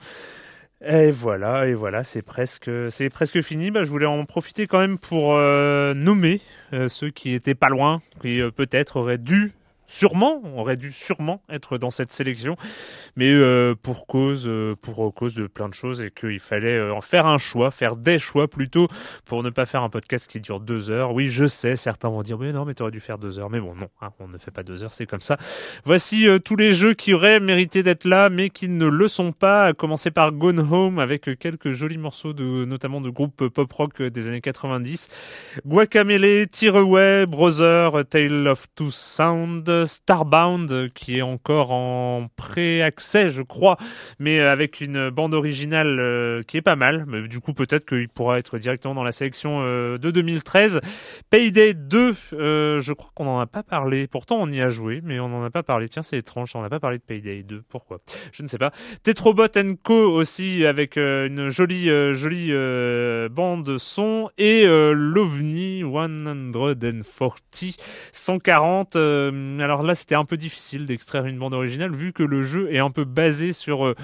Et 0.80 1.12
voilà, 1.12 1.68
et 1.68 1.74
voilà, 1.74 2.05
c'est 2.05 2.22
presque, 2.22 2.72
c'est 2.89 3.09
presque 3.09 3.41
fini. 3.41 3.70
Bah, 3.70 3.84
je 3.84 3.89
voulais 3.89 4.05
en 4.05 4.24
profiter 4.24 4.66
quand 4.66 4.80
même 4.80 4.97
pour 4.97 5.36
euh, 5.36 5.93
nommer 5.93 6.39
ceux 6.88 7.09
qui 7.09 7.34
étaient 7.34 7.53
pas 7.53 7.68
loin, 7.68 8.01
qui 8.22 8.39
peut-être 8.55 8.95
auraient 8.95 9.18
dû 9.18 9.51
sûrement, 9.91 10.41
aurait 10.55 10.77
dû 10.77 10.91
sûrement 10.91 11.43
être 11.49 11.77
dans 11.77 11.91
cette 11.91 12.13
sélection, 12.13 12.55
mais 13.17 13.31
euh, 13.31 13.75
pour 13.75 14.07
cause, 14.07 14.45
euh, 14.47 14.73
pour 14.81 15.13
cause 15.13 15.35
de 15.35 15.47
plein 15.47 15.67
de 15.67 15.73
choses 15.73 16.01
et 16.01 16.11
qu'il 16.11 16.39
fallait 16.39 16.77
euh, 16.77 16.93
en 16.93 17.01
faire 17.01 17.27
un 17.27 17.37
choix, 17.37 17.71
faire 17.71 17.97
des 17.97 18.17
choix 18.17 18.47
plutôt 18.47 18.87
pour 19.25 19.43
ne 19.43 19.49
pas 19.49 19.65
faire 19.65 19.83
un 19.83 19.89
podcast 19.89 20.27
qui 20.27 20.39
dure 20.39 20.61
deux 20.61 20.89
heures. 20.89 21.13
Oui, 21.13 21.27
je 21.27 21.45
sais, 21.45 21.75
certains 21.75 22.07
vont 22.07 22.21
dire 22.21 22.37
mais 22.37 22.53
non, 22.53 22.63
mais 22.63 22.73
t'aurais 22.73 22.91
dû 22.91 23.01
faire 23.01 23.17
deux 23.17 23.37
heures, 23.37 23.49
mais 23.49 23.59
bon 23.59 23.75
non, 23.75 23.89
hein, 24.01 24.11
on 24.19 24.29
ne 24.29 24.37
fait 24.37 24.51
pas 24.51 24.63
deux 24.63 24.83
heures, 24.83 24.93
c'est 24.93 25.05
comme 25.05 25.19
ça. 25.19 25.37
Voici 25.83 26.25
tous 26.45 26.55
les 26.55 26.73
jeux 26.73 26.93
qui 26.93 27.13
auraient 27.13 27.41
mérité 27.41 27.83
d'être 27.83 28.05
là, 28.05 28.29
mais 28.29 28.49
qui 28.49 28.69
ne 28.69 28.85
le 28.85 29.07
sont 29.09 29.33
pas. 29.33 29.65
À 29.65 29.73
commencer 29.73 30.09
par 30.09 30.31
Gone 30.31 30.59
Home 30.59 30.99
avec 30.99 31.37
quelques 31.37 31.71
jolis 31.71 31.97
morceaux 31.97 32.33
de, 32.33 32.65
notamment 32.65 33.01
de 33.01 33.09
groupes 33.09 33.49
pop 33.49 33.71
rock 33.71 34.01
des 34.01 34.29
années 34.29 34.41
90. 34.41 35.09
Guacamele, 35.65 36.47
Tearaway, 36.47 37.25
Brother, 37.25 38.05
Tale 38.09 38.47
of 38.47 38.67
Two 38.75 38.89
Sound, 38.89 39.80
Starbound 39.86 40.91
qui 40.93 41.17
est 41.17 41.21
encore 41.21 41.71
en 41.71 42.27
pré-accès 42.36 43.29
je 43.29 43.41
crois 43.41 43.77
mais 44.19 44.39
avec 44.39 44.82
une 44.82 45.09
bande 45.09 45.34
originale 45.34 45.97
euh, 45.99 46.43
qui 46.43 46.57
est 46.57 46.61
pas 46.61 46.75
mal. 46.75 47.05
Mais 47.07 47.27
du 47.27 47.39
coup 47.39 47.53
peut-être 47.53 47.86
qu'il 47.86 48.09
pourra 48.09 48.39
être 48.39 48.57
directement 48.57 48.93
dans 48.93 49.03
la 49.03 49.11
sélection 49.11 49.59
euh, 49.61 49.97
de 49.97 50.11
2013 50.11 50.82
Payday 51.29 51.73
2 51.73 52.15
euh, 52.34 52.79
je 52.79 52.93
crois 52.93 53.11
qu'on 53.13 53.25
n'en 53.25 53.39
a 53.39 53.47
pas 53.47 53.63
parlé. 53.63 54.07
Pourtant 54.07 54.38
on 54.39 54.47
y 54.49 54.61
a 54.61 54.69
joué 54.69 55.01
mais 55.03 55.19
on 55.19 55.29
n'en 55.29 55.43
a 55.43 55.49
pas 55.49 55.63
parlé. 55.63 55.88
Tiens 55.88 56.03
c'est 56.03 56.17
étrange 56.17 56.51
on 56.55 56.61
n'a 56.61 56.69
pas 56.69 56.79
parlé 56.79 56.97
de 56.97 57.03
Payday 57.03 57.43
2 57.43 57.63
pourquoi? 57.69 57.99
Je 58.32 58.43
ne 58.43 58.47
sais 58.47 58.57
pas. 58.57 58.71
Tetrobot 59.03 59.47
Co 59.84 60.11
aussi 60.11 60.65
avec 60.65 60.97
euh, 60.97 61.27
une 61.27 61.49
jolie 61.49 61.89
euh, 61.89 62.13
jolie 62.13 62.49
euh, 62.51 63.29
bande 63.29 63.77
son. 63.77 64.29
Et 64.38 64.65
euh, 64.65 64.93
l'OVNI 64.93 65.84
140 65.84 67.82
140 68.11 68.95
alors 69.62 69.84
là 69.84 69.95
c'était 69.95 70.16
un 70.16 70.26
peu 70.26 70.38
difficile 70.38 70.86
d'extraire 70.86 71.26
une 71.26 71.38
bande 71.38 71.53
originale 71.53 71.93
vu 71.93 72.14
que 72.14 72.24
le 72.24 72.43
jeu 72.43 72.74
est 72.74 72.80
un 72.80 72.89
peu 72.89 73.03
basé 73.03 73.53
sur 73.53 73.86
euh, 73.86 73.95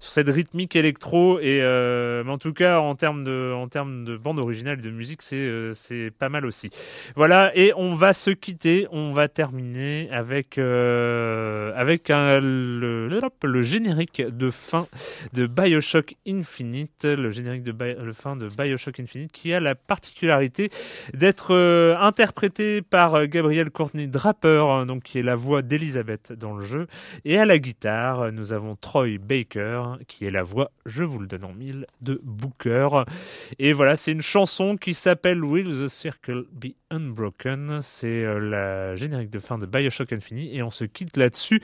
sur 0.00 0.12
cette 0.12 0.28
rythmique 0.28 0.76
électro 0.76 1.38
et 1.40 1.60
euh, 1.62 2.22
mais 2.24 2.32
en 2.32 2.38
tout 2.38 2.52
cas 2.52 2.78
en 2.78 2.94
termes 2.94 3.24
de 3.24 3.52
en 3.54 3.68
termes 3.68 4.04
de 4.04 4.16
bande 4.16 4.38
originale 4.38 4.78
et 4.78 4.82
de 4.82 4.90
musique 4.90 5.22
c'est 5.22 5.36
euh, 5.36 5.72
pas 6.18 6.28
mal 6.28 6.46
aussi. 6.46 6.70
Voilà 7.14 7.52
et 7.54 7.72
on 7.76 7.94
va 7.94 8.12
se 8.12 8.30
quitter. 8.30 8.86
On 8.90 9.12
va 9.12 9.28
terminer 9.28 10.08
avec 10.10 10.58
euh, 10.58 11.72
avec 11.76 12.08
le, 12.08 13.08
le, 13.08 13.62
générique 13.62 14.22
de 14.22 14.50
fin 14.50 14.86
de 15.32 15.46
Bioshock 15.46 16.14
Infinite. 16.26 17.04
Le 17.04 17.30
générique 17.30 17.62
de 17.62 17.74
fin 18.12 18.36
de 18.36 18.48
Bioshock 18.48 19.00
Infinite 19.00 19.32
qui 19.32 19.52
a 19.52 19.60
la 19.60 19.74
particularité 19.74 20.70
d'être 21.14 21.54
interprété 22.00 22.82
par 22.82 23.26
Gabriel 23.26 23.70
Courtney 23.70 24.08
Draper 24.08 24.64
hein, 24.68 24.86
donc 24.86 25.04
qui 25.04 25.18
est 25.18 25.22
la 25.22 25.36
voix 25.36 25.62
d'Elizabeth 25.62 26.32
dans 26.32 26.54
le 26.54 26.62
jeu. 26.62 26.86
Et 27.24 27.38
à 27.38 27.44
la 27.44 27.58
guitare 27.58 28.32
nous 28.32 28.52
avons 28.52 28.76
Troy 28.76 29.18
Baker 29.18 29.85
qui 30.08 30.24
est 30.24 30.30
la 30.30 30.42
voix 30.42 30.70
je 30.86 31.04
vous 31.04 31.18
le 31.18 31.26
donne 31.26 31.44
en 31.44 31.52
mille 31.52 31.86
de 32.00 32.20
Booker. 32.22 33.04
Et 33.58 33.72
voilà 33.72 33.96
c'est 33.96 34.12
une 34.12 34.22
chanson 34.22 34.76
qui 34.76 34.94
s'appelle 34.94 35.44
Will 35.44 35.68
the 35.68 35.88
Circle 35.88 36.44
Be 36.52 36.74
Unbroken. 36.90 37.80
C'est 37.82 38.24
euh, 38.24 38.38
la 38.38 38.96
générique 38.96 39.30
de 39.30 39.38
fin 39.38 39.58
de 39.58 39.66
Bioshock 39.66 40.12
Infinite 40.12 40.50
et 40.52 40.62
on 40.62 40.70
se 40.70 40.84
quitte 40.84 41.16
là-dessus. 41.16 41.60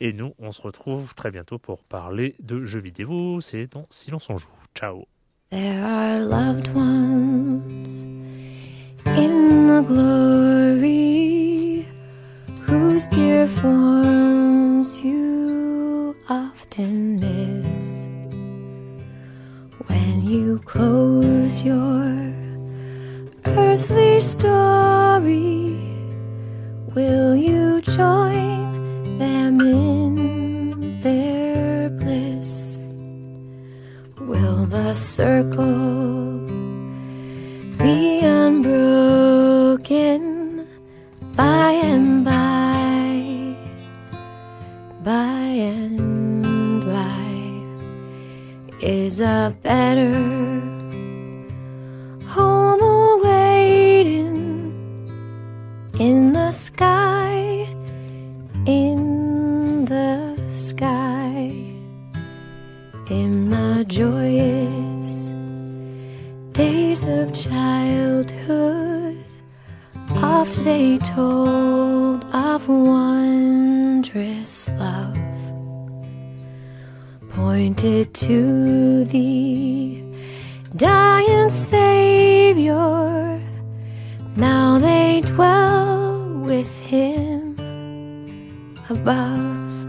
Et 0.00 0.12
nous 0.12 0.34
on 0.38 0.52
se 0.52 0.62
retrouve 0.62 1.14
très 1.14 1.30
bientôt 1.30 1.58
pour 1.58 1.82
parler 1.82 2.36
de 2.40 2.64
jeux 2.64 2.80
vidéo. 2.80 3.40
C'est 3.40 3.72
dans 3.72 3.86
Silence 3.90 4.30
on 4.30 4.36
joue. 4.36 4.48
Ciao. 4.74 5.06
There 5.50 5.82
are 5.84 6.20
loved 6.20 6.74
ones 6.74 7.86
in 9.06 9.66
the 9.68 9.82
glory 9.86 11.06
whose 12.66 13.06
dear 13.08 13.46
forms 13.46 14.98
you 14.98 16.16
often 16.28 17.20
miss 17.20 17.65
when 19.86 20.22
you 20.22 20.58
close 20.64 21.62
your 21.62 22.32
earthly 23.44 24.20
story. 24.20 25.78
Will 26.94 27.36
you 27.36 27.80
join 27.82 29.18
them 29.18 29.60
in 29.60 31.00
their 31.02 31.90
bliss? 31.90 32.78
Will 34.18 34.64
the 34.66 34.94
circle 34.94 36.38
be 37.78 38.20
unbroken 38.20 40.22
by 41.36 41.72
and 41.72 42.24
by, 42.24 43.56
by 45.04 45.35
Is 48.86 49.18
a 49.18 49.52
better 49.62 50.14
home 52.34 52.82
awaiting 52.82 54.36
in 55.98 56.32
the 56.32 56.52
sky, 56.52 57.66
in 58.64 59.86
the 59.86 60.38
sky? 60.54 61.66
in 63.10 63.50
the 63.50 63.84
joyous 63.86 65.26
days 66.52 67.04
of 67.04 67.32
childhood. 67.32 69.16
Oft 70.10 70.64
they 70.64 70.98
told 70.98 72.24
of 72.34 72.68
wondrous 72.68 74.68
love, 74.70 75.16
pointed 77.36 78.14
to 78.14 79.04
the 79.04 80.02
dying 80.74 81.50
Savior. 81.50 83.38
Now 84.36 84.78
they 84.78 85.20
dwell 85.20 86.32
with 86.50 86.80
him 86.80 87.58
above. 88.88 89.84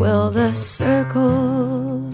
Will 0.00 0.32
the 0.32 0.52
circle 0.52 2.11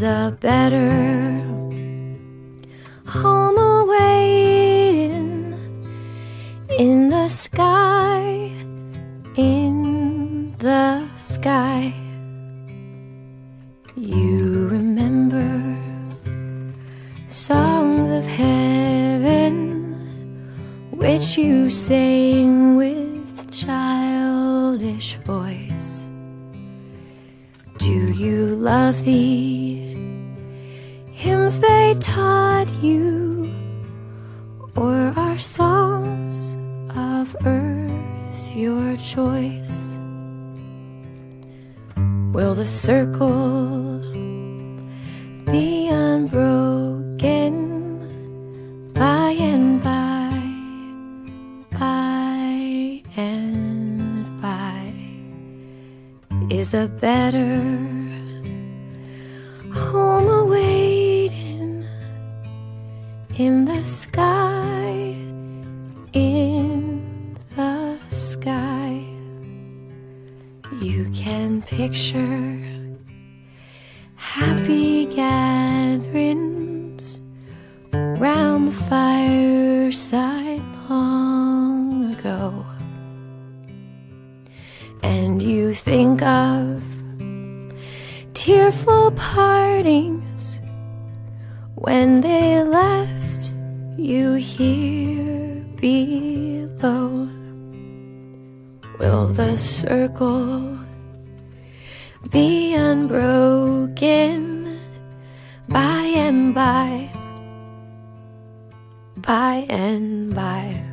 the 0.00 0.36
better. 0.40 1.27
Think 85.80 86.22
of 86.22 86.82
tearful 88.34 89.10
partings 89.12 90.60
when 91.74 92.20
they 92.20 92.62
left 92.62 93.52
you 93.96 94.34
here 94.34 95.64
below. 95.76 97.28
Will 98.98 99.28
the 99.28 99.56
circle 99.56 100.78
be 102.30 102.74
unbroken 102.74 104.78
by 105.68 106.12
and 106.16 106.54
by? 106.54 107.10
By 109.16 109.66
and 109.68 110.34
by 110.34 110.84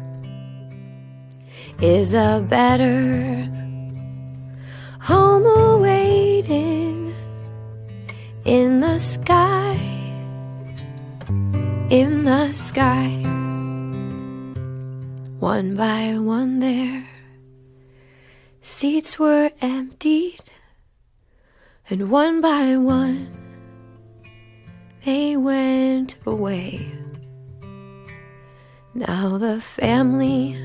is 1.81 2.13
a 2.13 2.45
better 2.47 3.54
home 5.05 5.45
awaiting 5.45 7.13
in 8.43 8.79
the 8.79 8.97
sky, 8.97 9.75
in 11.91 12.23
the 12.23 12.51
sky. 12.51 13.09
One 15.37 15.75
by 15.75 16.17
one, 16.17 16.59
there 16.59 17.07
seats 18.61 19.19
were 19.19 19.51
emptied, 19.61 20.41
and 21.87 22.09
one 22.09 22.41
by 22.41 22.75
one 22.75 23.29
they 25.05 25.37
went 25.37 26.15
away. 26.25 26.91
Now 28.95 29.37
the 29.37 29.61
family 29.61 30.57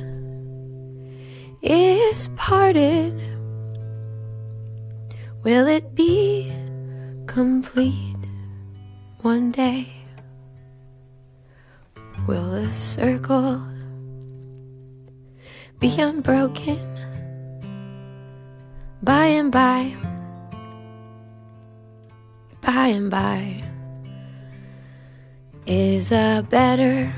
is 1.61 2.29
parted. 2.37 3.40
Will 5.43 5.67
it 5.67 5.95
be 5.95 6.53
complete 7.27 8.17
one 9.23 9.51
day? 9.51 9.89
Will 12.27 12.51
the 12.51 12.73
circle 12.75 13.63
be 15.79 15.99
unbroken 15.99 16.79
by 19.03 19.27
and 19.27 19.51
by? 19.51 19.97
By 22.61 22.89
and 22.89 23.11
by 23.11 23.65
is 25.67 26.11
a 26.13 26.45
better 26.51 27.13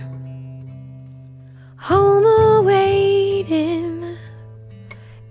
home 1.77 2.25
awaiting 2.59 4.17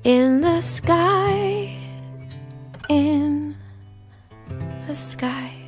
in 0.03 0.41
the 0.41 0.61
sky, 0.61 1.70
in 2.91 3.55
the 4.87 4.95
sky. 4.95 5.60